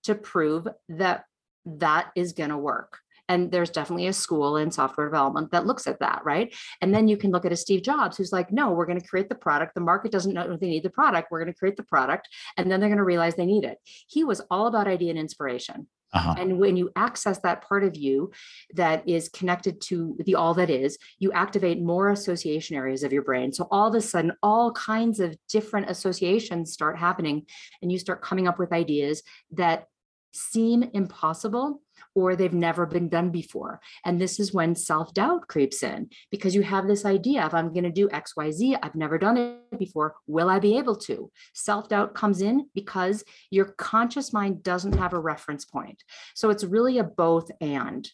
[0.02, 1.24] to prove that
[1.64, 2.98] that is going to work.
[3.30, 6.52] And there's definitely a school in software development that looks at that, right?
[6.80, 9.06] And then you can look at a Steve Jobs who's like, no, we're going to
[9.06, 9.76] create the product.
[9.76, 11.30] The market doesn't know they need the product.
[11.30, 12.28] We're going to create the product.
[12.56, 13.78] And then they're going to realize they need it.
[14.08, 15.86] He was all about idea and inspiration.
[16.12, 16.34] Uh-huh.
[16.38, 18.32] And when you access that part of you
[18.74, 23.22] that is connected to the all that is, you activate more association areas of your
[23.22, 23.52] brain.
[23.52, 27.46] So all of a sudden, all kinds of different associations start happening,
[27.80, 29.86] and you start coming up with ideas that
[30.32, 31.80] seem impossible
[32.14, 33.80] or they've never been done before.
[34.04, 37.72] And this is when self doubt creeps in because you have this idea of I'm
[37.72, 40.14] going to do XYZ, I've never done it before.
[40.26, 41.30] Will I be able to?
[41.54, 46.02] Self doubt comes in because your conscious mind doesn't have a reference point.
[46.34, 48.08] So it's really a both and.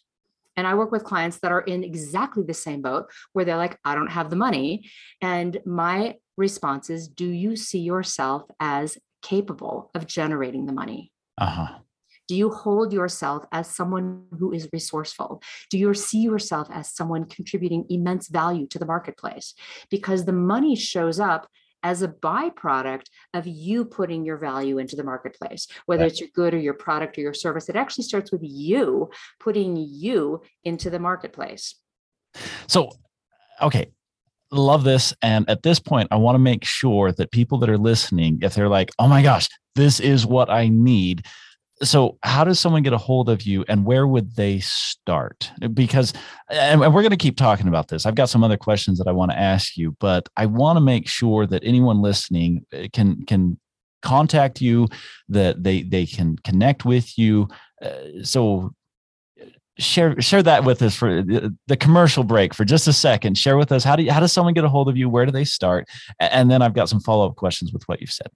[0.55, 3.77] And I work with clients that are in exactly the same boat where they're like,
[3.85, 4.89] I don't have the money.
[5.21, 11.11] And my response is, Do you see yourself as capable of generating the money?
[11.37, 11.79] Uh-huh.
[12.27, 15.41] Do you hold yourself as someone who is resourceful?
[15.69, 19.53] Do you see yourself as someone contributing immense value to the marketplace?
[19.89, 21.47] Because the money shows up
[21.83, 26.11] as a byproduct of you putting your value into the marketplace, whether Right.
[26.11, 27.69] it's your good or your product or your service.
[27.69, 29.09] It actually starts with you
[29.39, 31.75] putting you into the marketplace.
[32.67, 32.91] So,
[33.61, 33.91] okay,
[34.51, 35.13] love this.
[35.21, 38.55] And at this point, I want to make sure that people that are listening, if
[38.55, 41.25] they're like, oh my gosh, this is what I need.
[41.83, 45.51] So, how does someone get a hold of you and where would they start?
[45.73, 46.11] Because,
[46.49, 48.05] and we're going to keep talking about this.
[48.05, 50.81] I've got some other questions that I want to ask you, but I want to
[50.81, 53.59] make sure that anyone listening uh, can, can
[54.01, 54.87] contact you,
[55.29, 57.47] that they, they can connect with you.
[57.81, 58.71] Uh, so,
[59.77, 63.37] share share that with us for the commercial break for just a second.
[63.37, 65.09] Share with us how do you, how does someone get a hold of you?
[65.09, 65.87] Where do they start?
[66.19, 68.29] And then I've got some follow up questions with what you've said.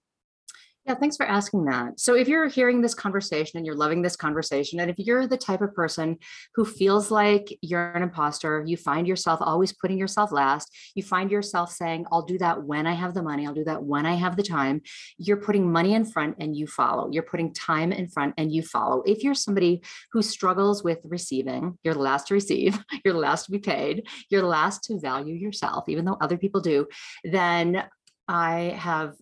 [0.84, 2.00] Yeah, thanks for asking that.
[2.00, 5.36] So, if you're hearing this conversation and you're loving this conversation, and if you're the
[5.36, 6.18] type of person
[6.56, 11.30] who feels like you're an imposter, you find yourself always putting yourself last, you find
[11.30, 14.14] yourself saying, I'll do that when I have the money, I'll do that when I
[14.14, 14.82] have the time,
[15.18, 17.08] you're putting money in front and you follow.
[17.12, 19.02] You're putting time in front and you follow.
[19.06, 23.44] If you're somebody who struggles with receiving, you're the last to receive, you're the last
[23.44, 26.88] to be paid, you're the last to value yourself, even though other people do,
[27.22, 27.84] then
[28.26, 29.14] I have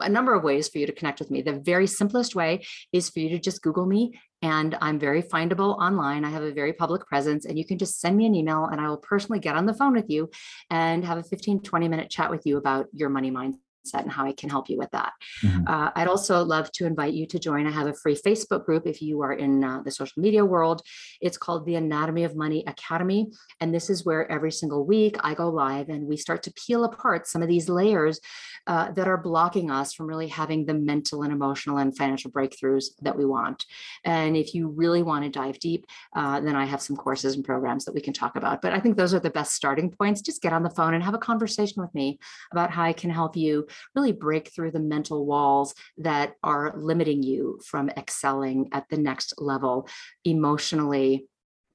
[0.00, 1.42] a number of ways for you to connect with me.
[1.42, 5.78] The very simplest way is for you to just Google me, and I'm very findable
[5.78, 6.24] online.
[6.24, 8.80] I have a very public presence, and you can just send me an email, and
[8.80, 10.30] I will personally get on the phone with you
[10.70, 14.24] and have a 15, 20 minute chat with you about your money mindset and how
[14.24, 15.12] I can help you with that.
[15.42, 15.64] Mm-hmm.
[15.66, 17.66] Uh, I'd also love to invite you to join.
[17.66, 20.82] I have a free Facebook group if you are in uh, the social media world.
[21.20, 23.30] It's called the Anatomy of Money Academy.
[23.60, 26.84] And this is where every single week I go live and we start to peel
[26.84, 28.20] apart some of these layers
[28.66, 32.86] uh, that are blocking us from really having the mental and emotional and financial breakthroughs
[33.02, 33.66] that we want.
[34.04, 37.44] And if you really want to dive deep, uh, then I have some courses and
[37.44, 38.62] programs that we can talk about.
[38.62, 40.22] But I think those are the best starting points.
[40.22, 42.18] Just get on the phone and have a conversation with me
[42.52, 47.22] about how I can help you really break through the mental walls that are limiting
[47.22, 49.88] you from excelling at the next level
[50.24, 51.26] emotionally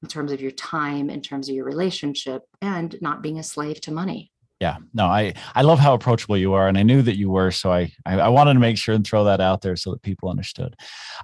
[0.02, 3.82] in terms of your time in terms of your relationship and not being a slave
[3.82, 4.32] to money.
[4.60, 7.50] Yeah no i i love how approachable you are and i knew that you were
[7.50, 10.30] so I, I wanted to make sure and throw that out there so that people
[10.30, 10.76] understood.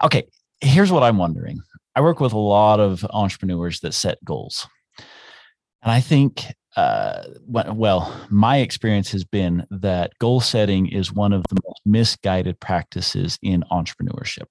[0.04, 0.24] Okay
[0.62, 1.60] here's what i'm wondering.
[1.98, 4.68] I work with a lot of entrepreneurs that set goals
[5.82, 11.44] and i think uh, well, my experience has been that goal setting is one of
[11.50, 14.48] the most misguided practices in entrepreneurship.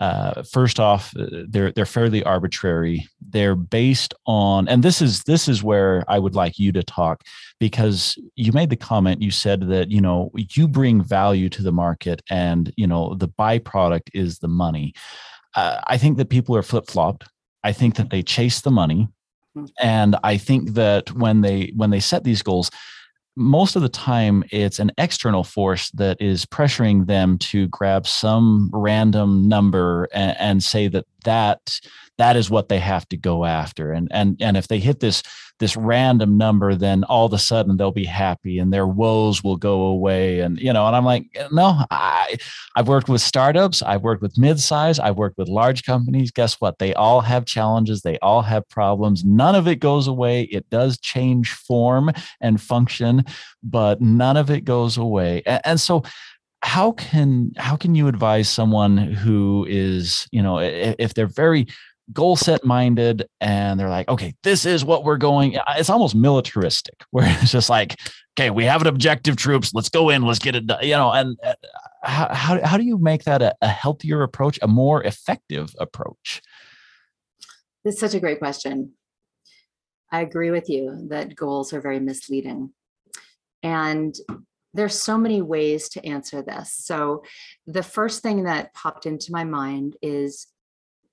[0.00, 3.06] Uh, first off, uh, they're they're fairly arbitrary.
[3.20, 7.22] They're based on, and this is this is where I would like you to talk
[7.60, 9.20] because you made the comment.
[9.20, 13.28] You said that you know you bring value to the market, and you know the
[13.28, 14.94] byproduct is the money.
[15.54, 17.28] Uh, I think that people are flip flopped.
[17.64, 19.08] I think that they chase the money
[19.80, 22.70] and i think that when they when they set these goals
[23.36, 28.68] most of the time it's an external force that is pressuring them to grab some
[28.72, 31.78] random number and, and say that that
[32.18, 33.92] that is what they have to go after.
[33.92, 35.22] And and and if they hit this
[35.60, 39.56] this random number then all of a sudden they'll be happy and their woes will
[39.56, 40.40] go away.
[40.40, 42.36] And you know and i'm like no i
[42.76, 46.30] i've worked with startups i've worked with mid-size i've worked with large companies.
[46.30, 46.78] Guess what?
[46.78, 49.24] They all have challenges they all have problems.
[49.24, 50.42] None of it goes away.
[50.42, 53.24] It does change form and function
[53.62, 55.42] but none of it goes away.
[55.46, 56.02] And, and so
[56.62, 61.66] how can how can you advise someone who is you know if they're very
[62.12, 67.04] goal set minded and they're like okay this is what we're going it's almost militaristic
[67.10, 67.96] where it's just like
[68.38, 71.12] okay we have an objective troops let's go in let's get it done you know
[71.12, 71.52] and uh,
[72.02, 76.40] how, how, how do you make that a, a healthier approach a more effective approach?
[77.84, 78.92] It's such a great question.
[80.10, 82.72] I agree with you that goals are very misleading.
[83.62, 84.14] And
[84.74, 86.72] there's so many ways to answer this.
[86.72, 87.24] So
[87.66, 90.46] the first thing that popped into my mind is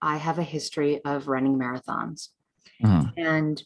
[0.05, 2.29] I have a history of running marathons.
[2.81, 3.09] Mm-hmm.
[3.17, 3.63] And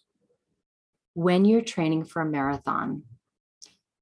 [1.13, 3.03] when you're training for a marathon,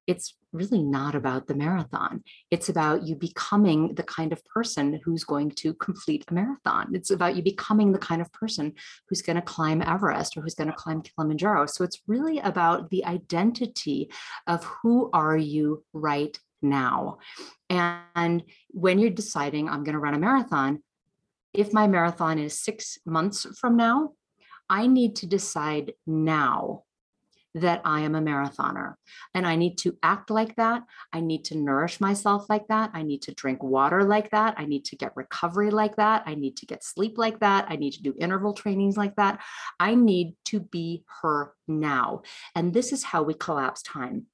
[0.05, 2.23] it's really not about the marathon.
[2.51, 6.91] It's about you becoming the kind of person who's going to complete a marathon.
[6.93, 8.73] It's about you becoming the kind of person
[9.09, 11.65] who's going to climb Everest or who's going to climb Kilimanjaro.
[11.65, 14.09] So it's really about the identity
[14.45, 17.17] of who are you right now.
[17.69, 20.81] And when you're deciding, I'm going to run a marathon,
[21.53, 24.13] if my marathon is six months from now,
[24.69, 26.83] I need to decide now
[27.55, 28.95] that I am a marathoner
[29.33, 30.83] and I need to act like that.
[31.11, 32.91] I need to nourish myself like that.
[32.93, 34.55] I need to drink water like that.
[34.57, 36.23] I need to get recovery like that.
[36.25, 37.65] I need to get sleep like that.
[37.69, 39.39] I need to do interval trainings like that.
[39.79, 42.21] I need to be her now.
[42.53, 44.27] And this is how we collapse time.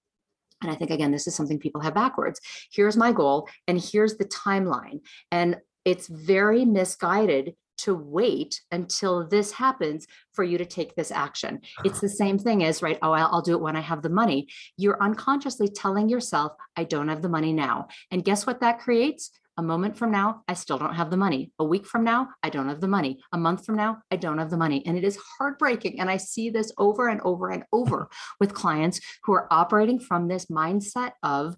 [0.62, 2.39] And I think, again, this is something people have backwards.
[2.71, 5.02] Here's my goal, and here's the timeline.
[5.30, 11.60] And it's very misguided to wait until this happens for you to take this action.
[11.84, 13.00] It's the same thing as, right?
[13.02, 14.48] Oh, I'll, I'll, do it when I have the money.
[14.78, 17.88] You're unconsciously telling yourself, I don't have the money now.
[18.12, 19.32] And guess what that creates?
[19.58, 21.52] A moment from now, I still don't have the money.
[21.60, 23.19] A week from now, I don't have the money.
[23.34, 24.84] A month from now, I don't have the money.
[24.86, 26.00] And it is heartbreaking.
[26.00, 30.28] And I see this over and over and over with clients who are operating from
[30.28, 31.56] this mindset of,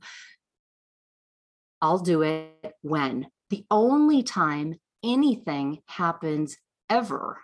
[1.82, 3.28] I'll do it when.
[3.50, 6.58] The only time anything happens
[6.90, 7.40] ever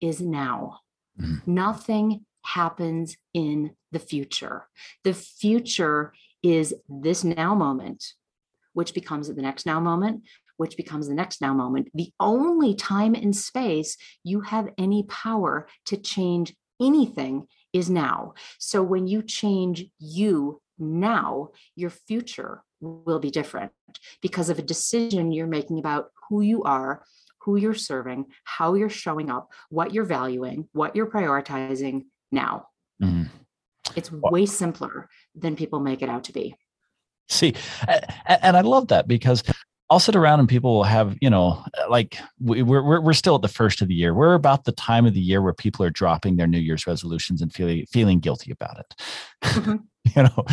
[0.00, 0.80] is now.
[1.20, 1.54] Mm-hmm.
[1.54, 4.66] Nothing happens in the future.
[5.02, 6.12] The future
[6.42, 8.04] is this now moment,
[8.74, 10.24] which becomes the next now moment,
[10.56, 11.88] which becomes the next now moment.
[11.94, 18.34] The only time and space you have any power to change anything is now.
[18.58, 23.72] So when you change you now, your future will be different
[24.20, 27.04] because of a decision you're making about who you are,
[27.40, 32.66] who you're serving, how you're showing up, what you're valuing, what you're prioritizing now.
[33.02, 33.28] Mm.
[33.96, 36.56] It's way simpler than people make it out to be.
[37.28, 37.54] See,
[38.26, 39.42] and I love that because
[39.90, 43.42] I'll sit around and people will have, you know, like we're, we're, we're still at
[43.42, 44.14] the first of the year.
[44.14, 47.42] We're about the time of the year where people are dropping their New Year's resolutions
[47.42, 48.94] and feeling feeling guilty about it.
[49.44, 49.76] Mm-hmm.
[50.16, 50.44] you know,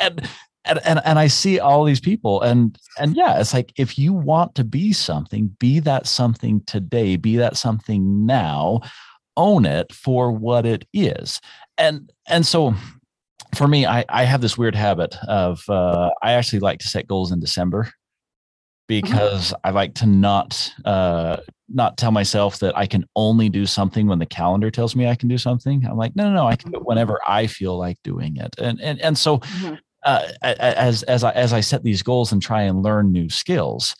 [0.00, 0.28] and
[0.64, 4.12] and, and and I see all these people and and yeah, it's like if you
[4.12, 8.80] want to be something, be that something today, be that something now,
[9.36, 11.40] own it for what it is.
[11.76, 12.74] And and so
[13.54, 17.06] for me, I, I have this weird habit of uh, I actually like to set
[17.06, 17.90] goals in December.
[18.88, 21.36] Because I like to not uh,
[21.68, 25.14] not tell myself that I can only do something when the calendar tells me I
[25.14, 25.84] can do something.
[25.86, 28.54] I'm like, no, no, no, I can do it whenever I feel like doing it.
[28.58, 29.74] And and and so mm-hmm
[30.04, 33.94] uh, as as I as I set these goals and try and learn new skills.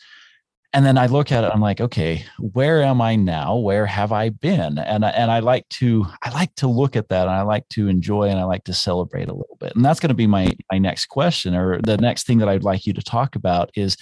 [0.71, 3.57] And then I look at it, I'm like, okay, where am I now?
[3.57, 4.77] Where have I been?
[4.77, 7.87] And and I like to I like to look at that, and I like to
[7.87, 9.75] enjoy, and I like to celebrate a little bit.
[9.75, 12.63] And that's going to be my my next question, or the next thing that I'd
[12.63, 13.97] like you to talk about is,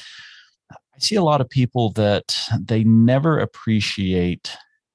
[0.97, 4.51] I see a lot of people that they never appreciate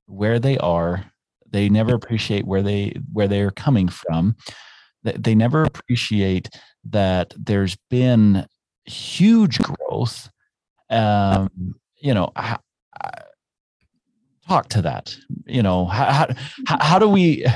[0.07, 1.05] where they are,
[1.49, 4.35] they never appreciate where they where they're coming from,
[5.05, 6.51] they, they never appreciate
[6.85, 8.47] that there's been
[8.85, 10.29] huge growth.
[10.91, 12.33] Um, you know,
[14.49, 15.17] talk to that.
[15.47, 16.29] You know, how,
[16.67, 17.47] how, how do we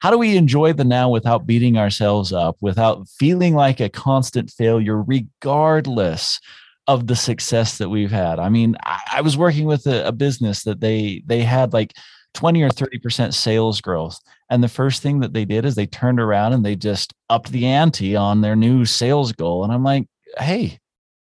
[0.00, 4.50] how do we enjoy the now without beating ourselves up, without feeling like a constant
[4.50, 6.38] failure, regardless
[6.86, 8.38] of the success that we've had?
[8.38, 11.94] I mean, I, I was working with a, a business that they they had like
[12.34, 14.18] 20 or 30% sales growth.
[14.50, 17.50] And the first thing that they did is they turned around and they just upped
[17.50, 19.64] the ante on their new sales goal.
[19.64, 20.06] And I'm like,
[20.38, 20.80] hey,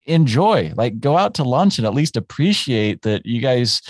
[0.06, 3.82] enjoy, like go out to lunch and at least appreciate that you guys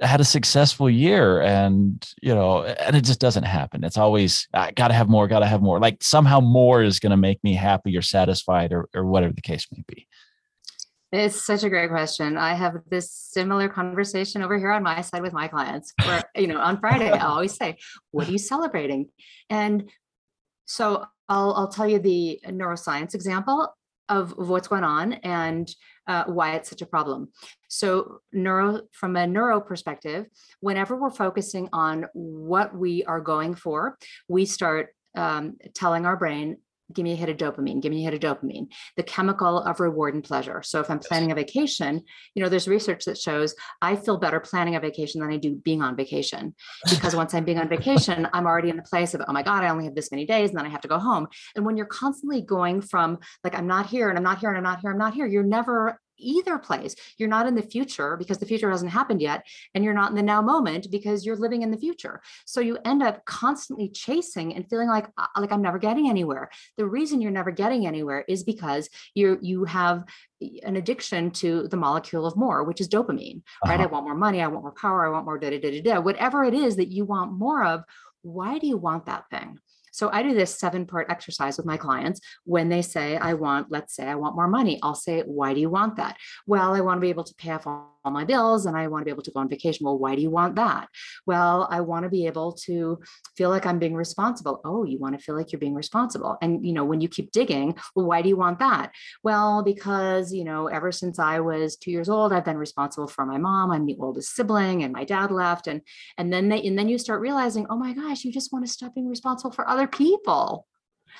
[0.00, 4.72] had a successful year and you know and it just doesn't happen it's always i
[4.72, 8.02] gotta have more gotta have more like somehow more is to make me happy or
[8.02, 10.06] satisfied or, or whatever the case may be
[11.14, 12.36] it's such a great question.
[12.36, 16.48] I have this similar conversation over here on my side with my clients where, you
[16.48, 17.76] know, on Friday, I always say,
[18.10, 19.08] what are you celebrating?
[19.48, 19.90] And
[20.64, 23.74] so I'll, I'll tell you the neuroscience example
[24.08, 25.70] of, what's going on and
[26.06, 27.28] uh, why it's such a problem.
[27.68, 30.26] So, neuro from a neuro perspective,
[30.60, 33.96] whenever we're focusing on what we are going for,
[34.28, 36.58] we start um, telling our brain
[36.92, 38.68] give me a hit of dopamine give me a hit of dopamine.
[38.96, 40.62] The chemical of reward and pleasure.
[40.62, 42.02] So if i'm planning a vacation
[42.34, 45.54] you know there's research that shows i feel better planning a vacation than i do
[45.54, 46.54] being on vacation.
[46.88, 49.64] Because once i'm being on vacation i'm already in the place of oh my god
[49.64, 51.26] i only have this many days and then i have to go home.
[51.56, 54.58] And when you're constantly going from like i'm not here and i'm not here and
[54.58, 56.94] i'm not here i'm not here you're never either place.
[57.18, 60.16] You're not in the future because the future hasn't happened yet, and you're not in
[60.16, 62.20] the now moment because you're living in the future.
[62.44, 66.50] So you end up constantly chasing and feeling like uh, like I'm never getting anywhere.
[66.76, 70.04] The reason you're never getting anywhere is because you you have
[70.62, 73.70] an addiction to the molecule of more, which is dopamine, uh-huh.
[73.70, 73.80] right?
[73.80, 75.82] I want more money, I want more power, I want more da da da da
[75.82, 76.00] da.
[76.00, 77.82] Whatever it is that you want more of,
[78.22, 79.58] why do you want that thing?
[79.94, 83.68] So I do this seven part exercise with my clients when they say, I want,
[83.70, 84.80] let's say, I want more money.
[84.82, 86.16] I'll say, why do you want that?
[86.48, 89.02] Well, I want to be able to pay off all my bills and I want
[89.02, 89.84] to be able to go on vacation.
[89.84, 90.88] Well, why do you want that?
[91.26, 92.98] Well, I want to be able to
[93.36, 94.60] feel like I'm being responsible.
[94.64, 96.36] Oh, you want to feel like you're being responsible.
[96.42, 98.90] And, you know, when you keep digging, well, why do you want that?
[99.22, 103.24] Well, because, you know, ever since I was two years old, I've been responsible for
[103.24, 103.70] my mom.
[103.70, 105.68] I'm the oldest sibling and my dad left.
[105.68, 105.80] And,
[106.18, 108.72] and then they, and then you start realizing, oh my gosh, you just want to
[108.72, 110.66] stop being responsible for other people.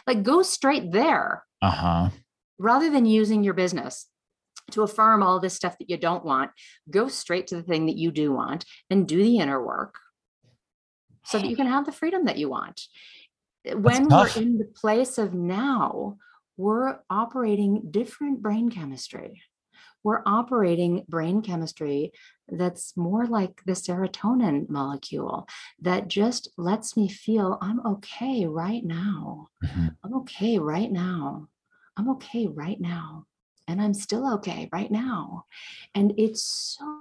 [0.07, 1.45] Like go straight there.
[1.63, 2.11] Uh-huh.
[2.59, 4.07] Rather than using your business
[4.73, 6.51] to affirm all this stuff that you don't want,
[6.91, 9.99] go straight to the thing that you do want and do the inner work
[11.25, 12.83] so that you can have the freedom that you want.
[13.65, 16.19] when we're in the place of now,
[16.57, 19.43] we're operating different brain chemistry.
[20.03, 22.13] We're operating brain chemistry
[22.49, 25.49] that's more like the serotonin molecule
[25.81, 29.49] that just lets me feel I'm okay right now.
[29.65, 29.89] Mm-hmm.
[30.03, 31.49] I'm okay right now.
[31.97, 33.27] I'm okay right now
[33.69, 35.47] and I'm still okay right now.
[35.95, 37.01] And it's so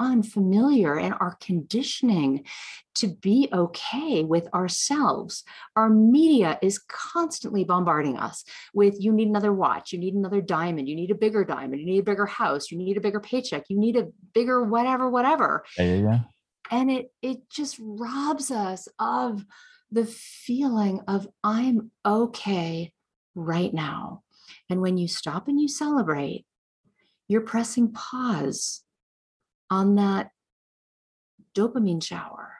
[0.00, 2.44] unfamiliar and our conditioning
[2.94, 5.44] to be okay with ourselves.
[5.76, 8.44] Our media is constantly bombarding us
[8.74, 11.86] with you need another watch, you need another diamond, you need a bigger diamond, you
[11.86, 15.64] need a bigger house, you need a bigger paycheck, you need a bigger whatever, whatever.
[15.78, 16.18] Yeah, yeah.
[16.70, 19.44] And it it just robs us of
[19.90, 22.92] the feeling of I'm okay
[23.34, 24.22] right now.
[24.68, 26.44] And when you stop and you celebrate,
[27.28, 28.82] you're pressing pause
[29.70, 30.30] on that
[31.54, 32.54] dopamine shower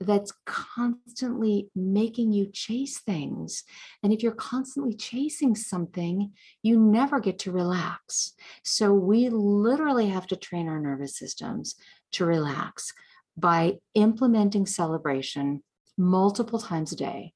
[0.00, 3.64] that's constantly making you chase things.
[4.02, 6.32] And if you're constantly chasing something,
[6.62, 8.32] you never get to relax.
[8.64, 11.76] So we literally have to train our nervous systems
[12.12, 12.94] to relax
[13.36, 15.62] by implementing celebration
[15.98, 17.32] multiple times a day.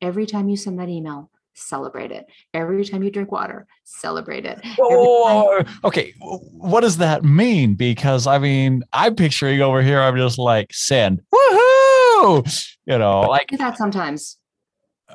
[0.00, 2.26] Every time you send that email, celebrate it.
[2.54, 4.60] Every time you drink water, celebrate it.
[4.80, 6.14] Oh, okay.
[6.20, 7.74] What does that mean?
[7.74, 12.66] Because I mean, I'm picturing over here, I'm just like, send, woohoo!
[12.86, 14.38] You know, like do that sometimes.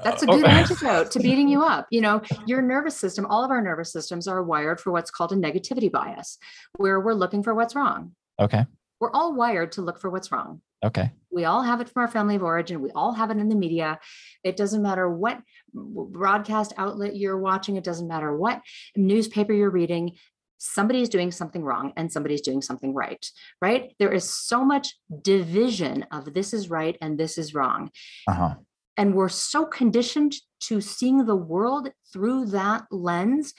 [0.04, 1.88] That's a uh, good antidote to beating you up.
[1.92, 5.32] You know, your nervous system, all of our nervous systems are wired for what's called
[5.32, 6.38] a negativity bias,
[6.78, 8.16] where we're looking for what's wrong.
[8.39, 8.66] Okay.
[9.00, 10.62] We're all wired to look for what's wrong.
[10.84, 11.12] Okay.
[11.32, 12.82] We all have it from our family of origin.
[12.82, 14.00] We all have it in the media.
[14.44, 15.39] It doesn't matter what
[15.74, 18.61] broadcast outlet you're watching, it doesn't matter what
[18.95, 20.13] newspaper you're reading.
[20.57, 23.26] Somebody's doing something wrong and somebody's doing something right,
[23.61, 23.95] right?
[23.97, 27.89] There is so much division of this is right and this is wrong.
[28.28, 28.55] Uh-huh.
[28.97, 33.53] And we're so conditioned to seeing the world through that lens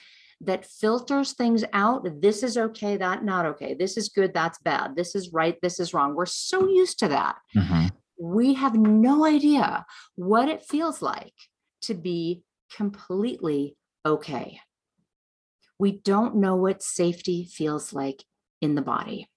[0.45, 2.21] that filters things out.
[2.21, 3.73] This is okay, that not okay.
[3.73, 4.95] This is good, that's bad.
[4.95, 6.15] This is right, this is wrong.
[6.15, 7.35] We're so used to that.
[7.55, 7.87] Mm-hmm.
[8.19, 9.85] We have no idea
[10.15, 11.33] what it feels like
[11.83, 12.43] to be
[12.75, 13.75] completely
[14.05, 14.59] okay.
[15.79, 18.23] We don't know what safety feels like
[18.61, 19.29] in the body.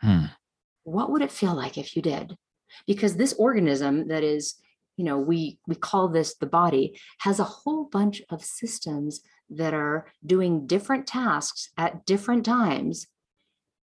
[0.00, 0.26] Hmm.
[0.84, 2.36] What would it feel like if you did?
[2.86, 4.54] Because this organism that is,
[4.96, 9.20] you know, we we call this the body has a whole bunch of systems
[9.50, 13.06] that are doing different tasks at different times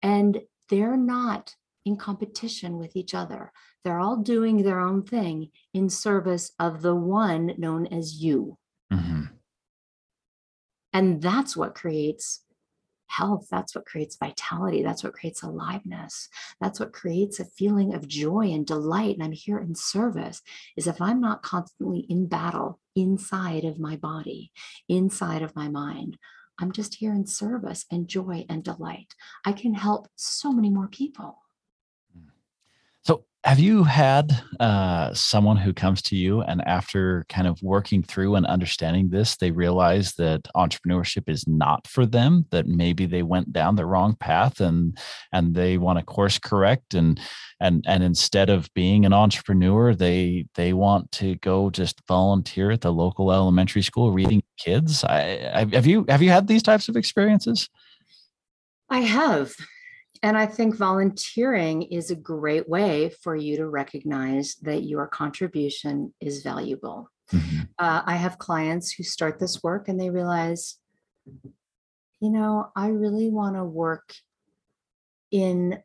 [0.02, 1.56] and they're not
[1.86, 3.52] in competition with each other.
[3.84, 8.58] They're all doing their own thing in service of the one known as you.
[8.92, 9.24] Mm-hmm.
[10.94, 12.42] And that's what creates
[13.08, 13.48] health.
[13.50, 14.84] That's what creates vitality.
[14.84, 16.30] That's what creates aliveness.
[16.62, 19.16] That's what creates a feeling of joy and delight.
[19.16, 20.42] And I'm here in service,
[20.78, 24.52] is if I'm not constantly in battle inside of my body,
[24.88, 26.18] inside of my mind.
[26.60, 29.16] I'm just here in service and joy and delight.
[29.46, 31.40] I can help so many more people.
[33.04, 38.04] So, have you had uh, someone who comes to you and after kind of working
[38.04, 43.24] through and understanding this, they realize that entrepreneurship is not for them, that maybe they
[43.24, 44.98] went down the wrong path and
[45.32, 47.20] and they want to course correct and
[47.62, 52.82] and and instead of being an entrepreneur, they they want to go just volunteer at
[52.82, 55.06] the local elementary school reading kids.
[55.06, 57.70] I, have you have you had these types of experiences?
[58.90, 59.56] I have.
[60.22, 66.14] And I think volunteering is a great way for you to recognize that your contribution
[66.20, 67.10] is valuable.
[67.32, 67.62] Mm-hmm.
[67.78, 70.78] Uh, I have clients who start this work and they realize,
[71.26, 74.14] you know, I really want to work
[75.32, 75.82] in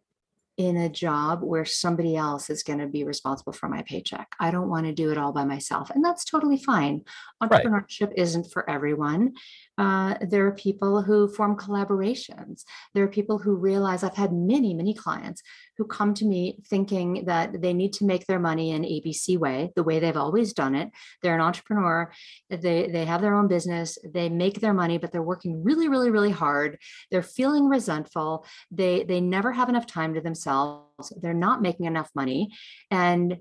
[0.57, 4.29] in a job where somebody else is going to be responsible for my paycheck.
[4.39, 5.91] I don't want to do it all by myself.
[5.91, 7.03] And that's totally fine.
[7.43, 8.19] Entrepreneurship right.
[8.19, 9.35] isn't for everyone.
[9.77, 12.63] Uh, there are people who form collaborations.
[12.95, 15.43] There are people who realize I've had many, many clients
[15.77, 19.73] who come to me thinking that they need to make their money in ABC way,
[19.75, 20.91] the way they've always done it.
[21.21, 22.13] They're an entrepreneur.
[22.49, 23.99] They, they have their own business.
[24.05, 26.79] They make their money, but they're working really, really, really hard.
[27.11, 28.47] They're feeling resentful.
[28.71, 30.44] They, they never have enough time to themselves.
[31.21, 32.51] They're not making enough money.
[32.91, 33.39] And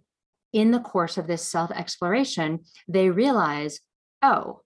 [0.52, 3.80] in the course of this self exploration, they realize,
[4.22, 4.62] oh,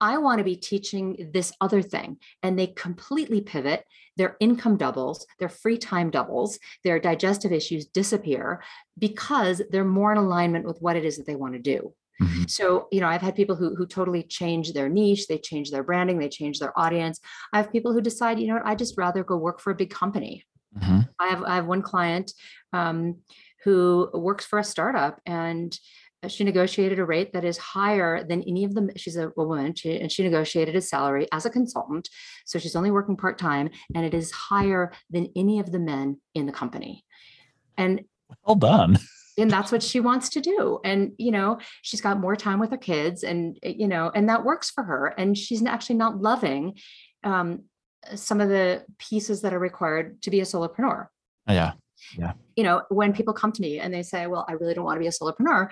[0.00, 2.18] I want to be teaching this other thing.
[2.42, 3.84] And they completely pivot.
[4.16, 8.62] Their income doubles, their free time doubles, their digestive issues disappear
[8.98, 11.94] because they're more in alignment with what it is that they want to do.
[12.22, 12.44] Mm-hmm.
[12.46, 15.82] So, you know, I've had people who who totally change their niche, they change their
[15.82, 17.18] branding, they change their audience.
[17.52, 19.74] I have people who decide, you know what, I just rather go work for a
[19.74, 20.44] big company.
[20.78, 21.00] Mm-hmm.
[21.20, 22.32] I have I have one client
[22.72, 23.16] um,
[23.64, 25.78] who works for a startup and
[26.28, 28.90] she negotiated a rate that is higher than any of them.
[28.96, 32.08] She's a, woman, she, and she negotiated a salary as a consultant.
[32.44, 36.20] So she's only working part time, and it is higher than any of the men
[36.34, 37.04] in the company.
[37.76, 38.04] And
[38.46, 38.98] well done.
[39.36, 40.78] And that's what she wants to do.
[40.84, 44.44] And, you know, she's got more time with her kids, and, you know, and that
[44.44, 45.08] works for her.
[45.18, 46.74] And she's actually not loving
[47.24, 47.64] um,
[48.14, 51.06] some of the pieces that are required to be a solopreneur.
[51.48, 51.72] Yeah.
[52.18, 52.32] Yeah.
[52.56, 54.96] You know, when people come to me and they say, Well, I really don't want
[54.96, 55.70] to be a solopreneur,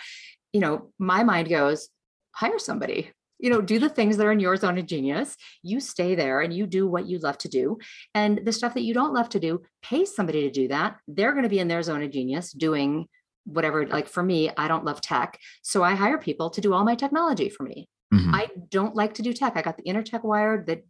[0.52, 1.88] you know, my mind goes,
[2.34, 3.10] hire somebody.
[3.38, 5.36] You know, do the things that are in your zone of genius.
[5.62, 7.78] You stay there and you do what you love to do.
[8.14, 10.98] And the stuff that you don't love to do, pay somebody to do that.
[11.08, 13.08] They're going to be in their zone of genius doing
[13.44, 13.84] whatever.
[13.86, 15.40] Like for me, I don't love tech.
[15.62, 17.88] So I hire people to do all my technology for me.
[18.14, 18.34] Mm-hmm.
[18.34, 19.56] I don't like to do tech.
[19.56, 20.84] I got the inner tech wired that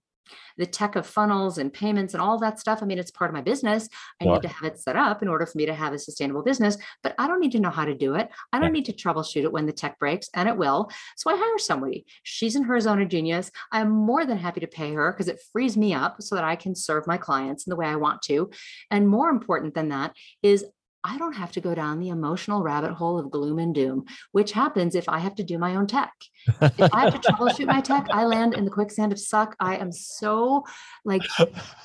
[0.56, 2.82] the tech of funnels and payments and all that stuff.
[2.82, 3.88] I mean, it's part of my business.
[4.20, 6.42] I need to have it set up in order for me to have a sustainable
[6.42, 8.28] business, but I don't need to know how to do it.
[8.52, 8.80] I don't yeah.
[8.80, 10.90] need to troubleshoot it when the tech breaks, and it will.
[11.16, 12.06] So I hire somebody.
[12.22, 13.50] She's in her zone of genius.
[13.70, 16.56] I'm more than happy to pay her because it frees me up so that I
[16.56, 18.50] can serve my clients in the way I want to.
[18.90, 20.64] And more important than that is
[21.04, 24.52] I don't have to go down the emotional rabbit hole of gloom and doom, which
[24.52, 26.12] happens if I have to do my own tech.
[26.46, 29.56] if I have to troubleshoot my tech, I land in the quicksand of suck.
[29.58, 30.64] I am so
[31.04, 31.22] like,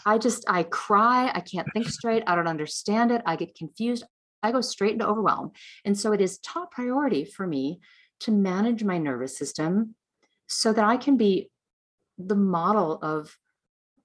[0.06, 1.32] I just, I cry.
[1.34, 2.24] I can't think straight.
[2.28, 3.22] I don't understand it.
[3.26, 4.04] I get confused.
[4.44, 5.52] I go straight into overwhelm.
[5.84, 7.80] And so it is top priority for me
[8.22, 9.96] to manage my nervous system
[10.48, 11.50] so that I can be
[12.18, 13.36] the model of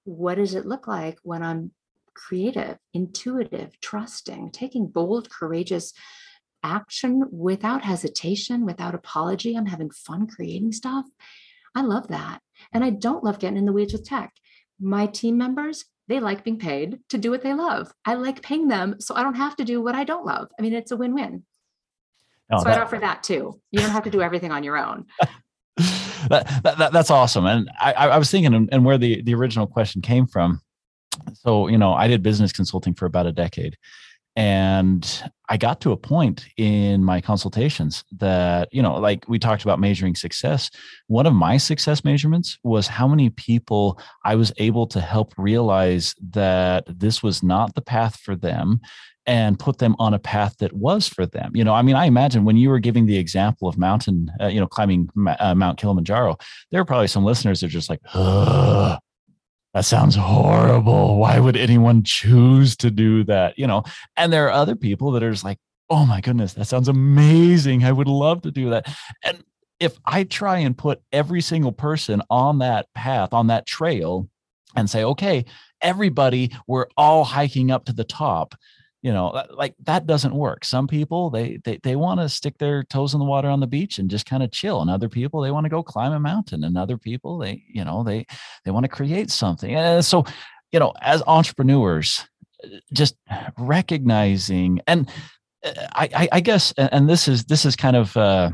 [0.05, 1.71] what does it look like when I'm
[2.13, 5.93] creative, intuitive, trusting, taking bold, courageous
[6.63, 9.55] action without hesitation, without apology.
[9.55, 11.05] I'm having fun creating stuff.
[11.75, 12.39] I love that.
[12.71, 14.33] And I don't love getting in the weeds with tech.
[14.79, 17.91] My team members, they like being paid to do what they love.
[18.05, 20.49] I like paying them so I don't have to do what I don't love.
[20.57, 21.43] I mean, it's a win win.
[22.51, 23.59] Oh, so that, I'd offer that too.
[23.71, 25.05] You don't have to do everything on your own.
[26.29, 27.45] that, that, that's awesome.
[27.45, 30.61] And I, I was thinking, and where the, the original question came from,
[31.33, 33.77] so you know i did business consulting for about a decade
[34.35, 39.63] and i got to a point in my consultations that you know like we talked
[39.63, 40.71] about measuring success.
[41.07, 46.15] One of my success measurements was how many people i was able to help realize
[46.31, 48.81] that this was not the path for them
[49.25, 51.51] and put them on a path that was for them.
[51.53, 54.47] You know i mean i imagine when you were giving the example of mountain uh,
[54.47, 55.09] you know climbing
[55.39, 56.37] uh, mount kilimanjaro
[56.71, 58.99] there are probably some listeners that are just like Ugh
[59.73, 61.17] that sounds horrible.
[61.17, 63.57] Why would anyone choose to do that?
[63.57, 63.83] You know,
[64.15, 65.57] and there are other people that are just like,
[65.89, 67.83] oh my goodness, that sounds amazing.
[67.83, 68.87] I would love to do that.
[69.23, 69.43] And
[69.79, 74.29] if I try and put every single person on that path, on that trail,
[74.75, 75.45] and say, okay,
[75.81, 78.55] everybody, we're all hiking up to the top,
[79.03, 80.65] you know like that doesn't work.
[80.65, 83.67] Some people they they, they want to stick their toes in the water on the
[83.67, 86.19] beach and just kind of chill and other people they want to go climb a
[86.19, 88.25] mountain and other people they you know they
[88.65, 89.75] they want to create something.
[89.75, 90.25] And so
[90.71, 92.25] you know as entrepreneurs
[92.93, 93.15] just
[93.57, 95.09] recognizing and
[95.65, 98.49] uh, i i, guess and this is this is kind of uh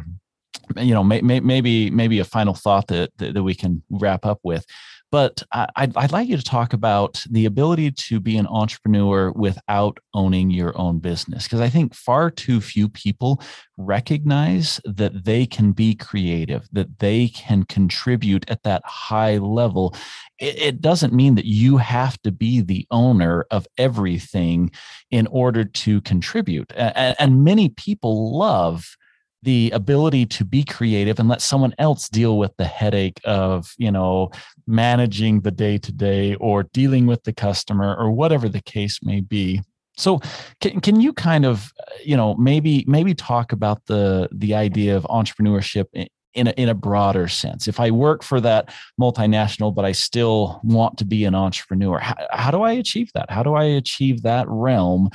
[0.77, 4.25] you know may, may, maybe maybe a final thought that, that that we can wrap
[4.25, 4.65] up with
[5.11, 9.97] but I'd, I'd like you to talk about the ability to be an entrepreneur without
[10.13, 11.43] owning your own business.
[11.43, 13.41] Because I think far too few people
[13.77, 19.95] recognize that they can be creative, that they can contribute at that high level.
[20.37, 24.71] It, it doesn't mean that you have to be the owner of everything
[25.09, 26.71] in order to contribute.
[26.75, 28.95] And, and many people love
[29.43, 33.91] the ability to be creative and let someone else deal with the headache of you
[33.91, 34.31] know
[34.67, 39.21] managing the day to day or dealing with the customer or whatever the case may
[39.21, 39.61] be.
[39.97, 40.19] So
[40.61, 44.95] can, can you kind of uh, you know maybe maybe talk about the the idea
[44.95, 45.85] of entrepreneurship
[46.33, 47.67] in a, in a broader sense?
[47.67, 52.15] If i work for that multinational but i still want to be an entrepreneur how,
[52.31, 53.31] how do i achieve that?
[53.31, 55.09] How do i achieve that realm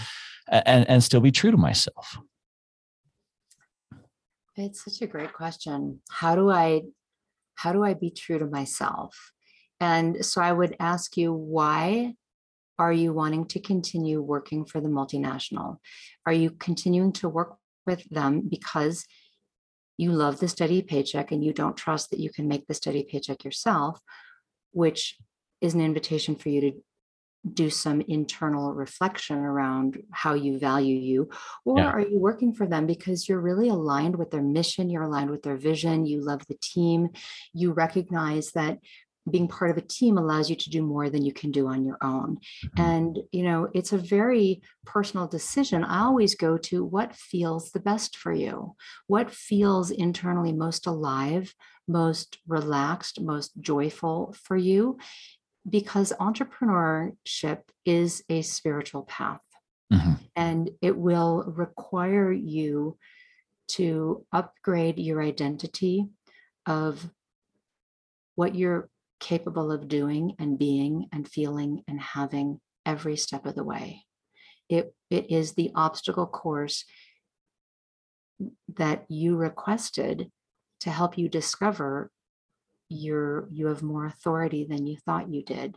[0.49, 2.19] and and still be true to myself
[4.57, 6.01] it's such a great question.
[6.11, 6.83] How do I
[7.57, 9.17] how do I be true to myself?
[9.81, 12.15] And so I would ask you why
[12.79, 15.79] are you wanting to continue working for the multinational?
[16.27, 19.05] Are you continuing to work with them because
[19.97, 23.05] you love the steady paycheck and you don't trust that you can make the steady
[23.05, 24.01] paycheck yourself,
[24.73, 25.17] which
[25.61, 26.73] is an invitation for you to
[27.53, 31.29] do some internal reflection around how you value you
[31.65, 31.91] or yeah.
[31.91, 35.43] are you working for them because you're really aligned with their mission you're aligned with
[35.43, 37.09] their vision you love the team
[37.53, 38.79] you recognize that
[39.31, 41.85] being part of a team allows you to do more than you can do on
[41.85, 42.81] your own mm-hmm.
[42.81, 47.81] and you know it's a very personal decision i always go to what feels the
[47.81, 48.75] best for you
[49.07, 51.55] what feels internally most alive
[51.87, 54.99] most relaxed most joyful for you
[55.69, 59.41] because entrepreneurship is a spiritual path
[59.93, 60.13] mm-hmm.
[60.37, 62.97] and it will require you
[63.67, 66.07] to upgrade your identity
[66.67, 67.09] of
[68.35, 68.89] what you're
[69.21, 74.05] capable of doing and being and feeling and having every step of the way.
[74.69, 76.85] It, it is the obstacle course
[78.77, 80.31] that you requested
[80.81, 82.11] to help you discover
[82.89, 85.77] you're you have more authority than you thought you did.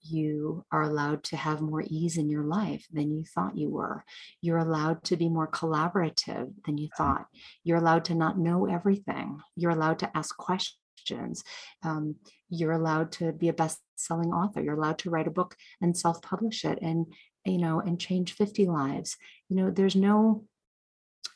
[0.00, 4.04] You are allowed to have more ease in your life than you thought you were.
[4.40, 7.26] You're allowed to be more collaborative than you thought.
[7.64, 9.40] You're allowed to not know everything.
[9.56, 11.42] You're allowed to ask questions.
[11.82, 12.16] Um,
[12.48, 14.62] you're allowed to be a best-selling author.
[14.62, 17.06] You're allowed to write a book and self-publish it and
[17.44, 19.16] you know and change 50 lives.
[19.48, 20.44] You know there's no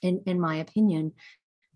[0.03, 1.13] in in my opinion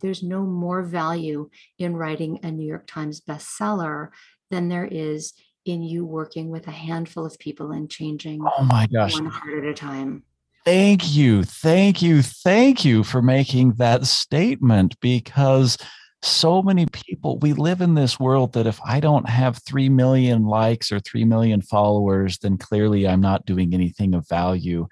[0.00, 4.10] there's no more value in writing a New York Times bestseller
[4.50, 5.32] than there is
[5.64, 9.14] in you working with a handful of people and changing oh my gosh.
[9.14, 10.22] one heart at a time.
[10.64, 15.76] Thank you thank you thank you for making that statement because
[16.22, 20.44] so many people we live in this world that if i don't have 3 million
[20.44, 24.88] likes or 3 million followers then clearly i'm not doing anything of value.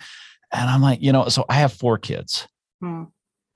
[0.53, 2.47] And i'm like you know so i have four kids.
[2.81, 3.05] Hmm.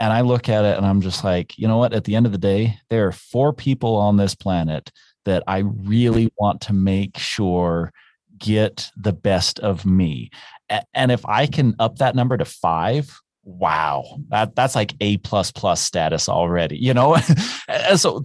[0.00, 1.92] And I look at it and I'm just like, you know what?
[1.92, 4.92] At the end of the day, there are four people on this planet
[5.24, 7.92] that I really want to make sure
[8.38, 10.30] get the best of me.
[10.94, 15.50] And if I can up that number to five, wow, that that's like A plus
[15.50, 17.16] plus status already, you know?
[17.96, 18.24] so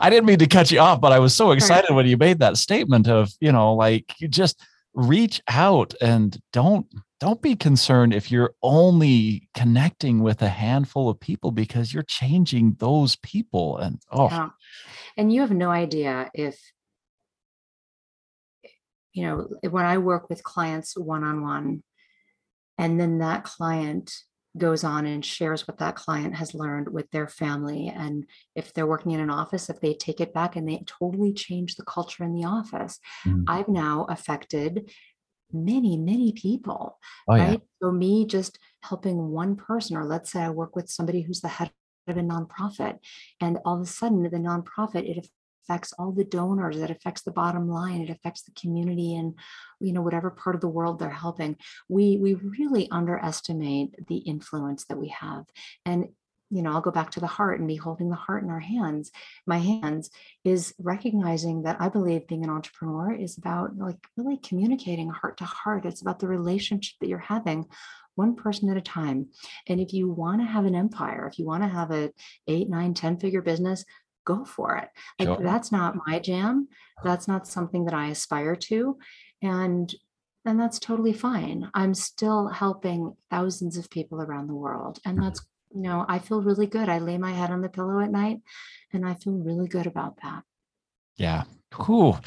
[0.00, 2.38] I didn't mean to cut you off, but I was so excited when you made
[2.38, 4.60] that statement of, you know, like you just
[4.94, 6.86] reach out and don't
[7.20, 12.76] don't be concerned if you're only connecting with a handful of people because you're changing
[12.78, 14.48] those people and oh yeah.
[15.16, 16.60] and you have no idea if
[19.12, 21.82] you know when i work with clients one-on-one
[22.78, 24.12] and then that client
[24.56, 28.86] goes on and shares what that client has learned with their family and if they're
[28.86, 32.24] working in an office if they take it back and they totally change the culture
[32.24, 33.44] in the office mm-hmm.
[33.46, 34.90] i've now affected
[35.52, 37.52] many, many people, oh, right?
[37.52, 37.56] Yeah.
[37.82, 41.48] So me just helping one person, or let's say I work with somebody who's the
[41.48, 41.70] head
[42.06, 42.98] of a nonprofit,
[43.40, 45.28] and all of a sudden the nonprofit, it
[45.68, 49.34] affects all the donors, it affects the bottom line, it affects the community and
[49.80, 51.56] you know whatever part of the world they're helping.
[51.88, 55.44] We we really underestimate the influence that we have.
[55.84, 56.08] And
[56.50, 58.60] you know, I'll go back to the heart and be holding the heart in our
[58.60, 59.10] hands,
[59.46, 60.10] my hands,
[60.44, 65.44] is recognizing that I believe being an entrepreneur is about like really communicating heart to
[65.44, 65.84] heart.
[65.84, 67.66] It's about the relationship that you're having
[68.14, 69.28] one person at a time.
[69.68, 72.10] And if you want to have an empire, if you want to have a
[72.46, 73.84] eight, nine, 10 figure business,
[74.24, 74.88] go for it.
[75.18, 75.44] Like sure.
[75.44, 76.68] that's not my jam.
[77.04, 78.98] That's not something that I aspire to.
[79.42, 79.94] And
[80.44, 81.70] and that's totally fine.
[81.74, 84.98] I'm still helping thousands of people around the world.
[85.04, 85.24] And mm-hmm.
[85.24, 86.88] that's you know, I feel really good.
[86.88, 88.38] I lay my head on the pillow at night
[88.92, 90.44] and I feel really good about that.
[91.16, 91.44] Yeah.
[91.70, 92.18] Cool.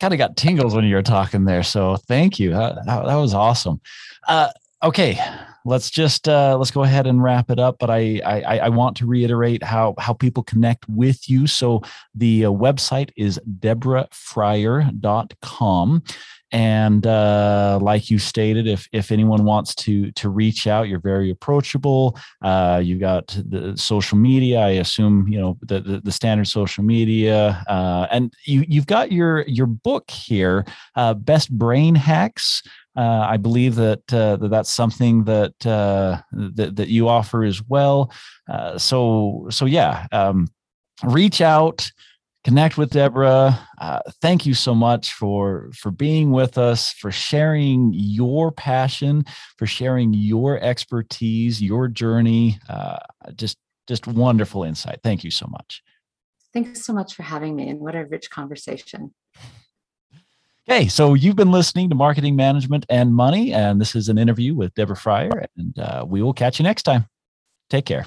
[0.00, 1.62] Kind of got tingles when you were talking there.
[1.62, 2.50] So thank you.
[2.50, 3.80] That, that, that was awesome.
[4.26, 4.48] Uh,
[4.84, 5.18] okay
[5.64, 8.96] let's just uh, let's go ahead and wrap it up but I, I i want
[8.98, 11.80] to reiterate how how people connect with you so
[12.14, 16.02] the uh, website is deborahfryer.com
[16.52, 21.30] and uh, like you stated, if if anyone wants to to reach out, you're very
[21.30, 22.18] approachable.
[22.42, 24.60] Uh, you got the social media.
[24.60, 29.10] I assume you know the the, the standard social media, uh, and you you've got
[29.10, 30.64] your your book here,
[30.96, 32.62] uh, best brain hacks.
[32.96, 38.12] Uh, I believe that, uh, that that's something that, that that you offer as well.
[38.76, 40.46] so so yeah, um,
[41.02, 41.90] reach out
[42.44, 43.58] connect with Deborah.
[43.78, 49.24] Uh, thank you so much for for being with us, for sharing your passion,
[49.56, 52.58] for sharing your expertise, your journey.
[52.68, 52.98] Uh,
[53.34, 53.56] just
[53.88, 55.00] just wonderful insight.
[55.02, 55.82] Thank you so much.
[56.52, 59.12] Thanks so much for having me, and what a rich conversation.
[60.68, 64.54] Okay, so you've been listening to Marketing Management and Money, and this is an interview
[64.54, 67.06] with Deborah Fryer, and uh, we will catch you next time.
[67.68, 68.06] Take care.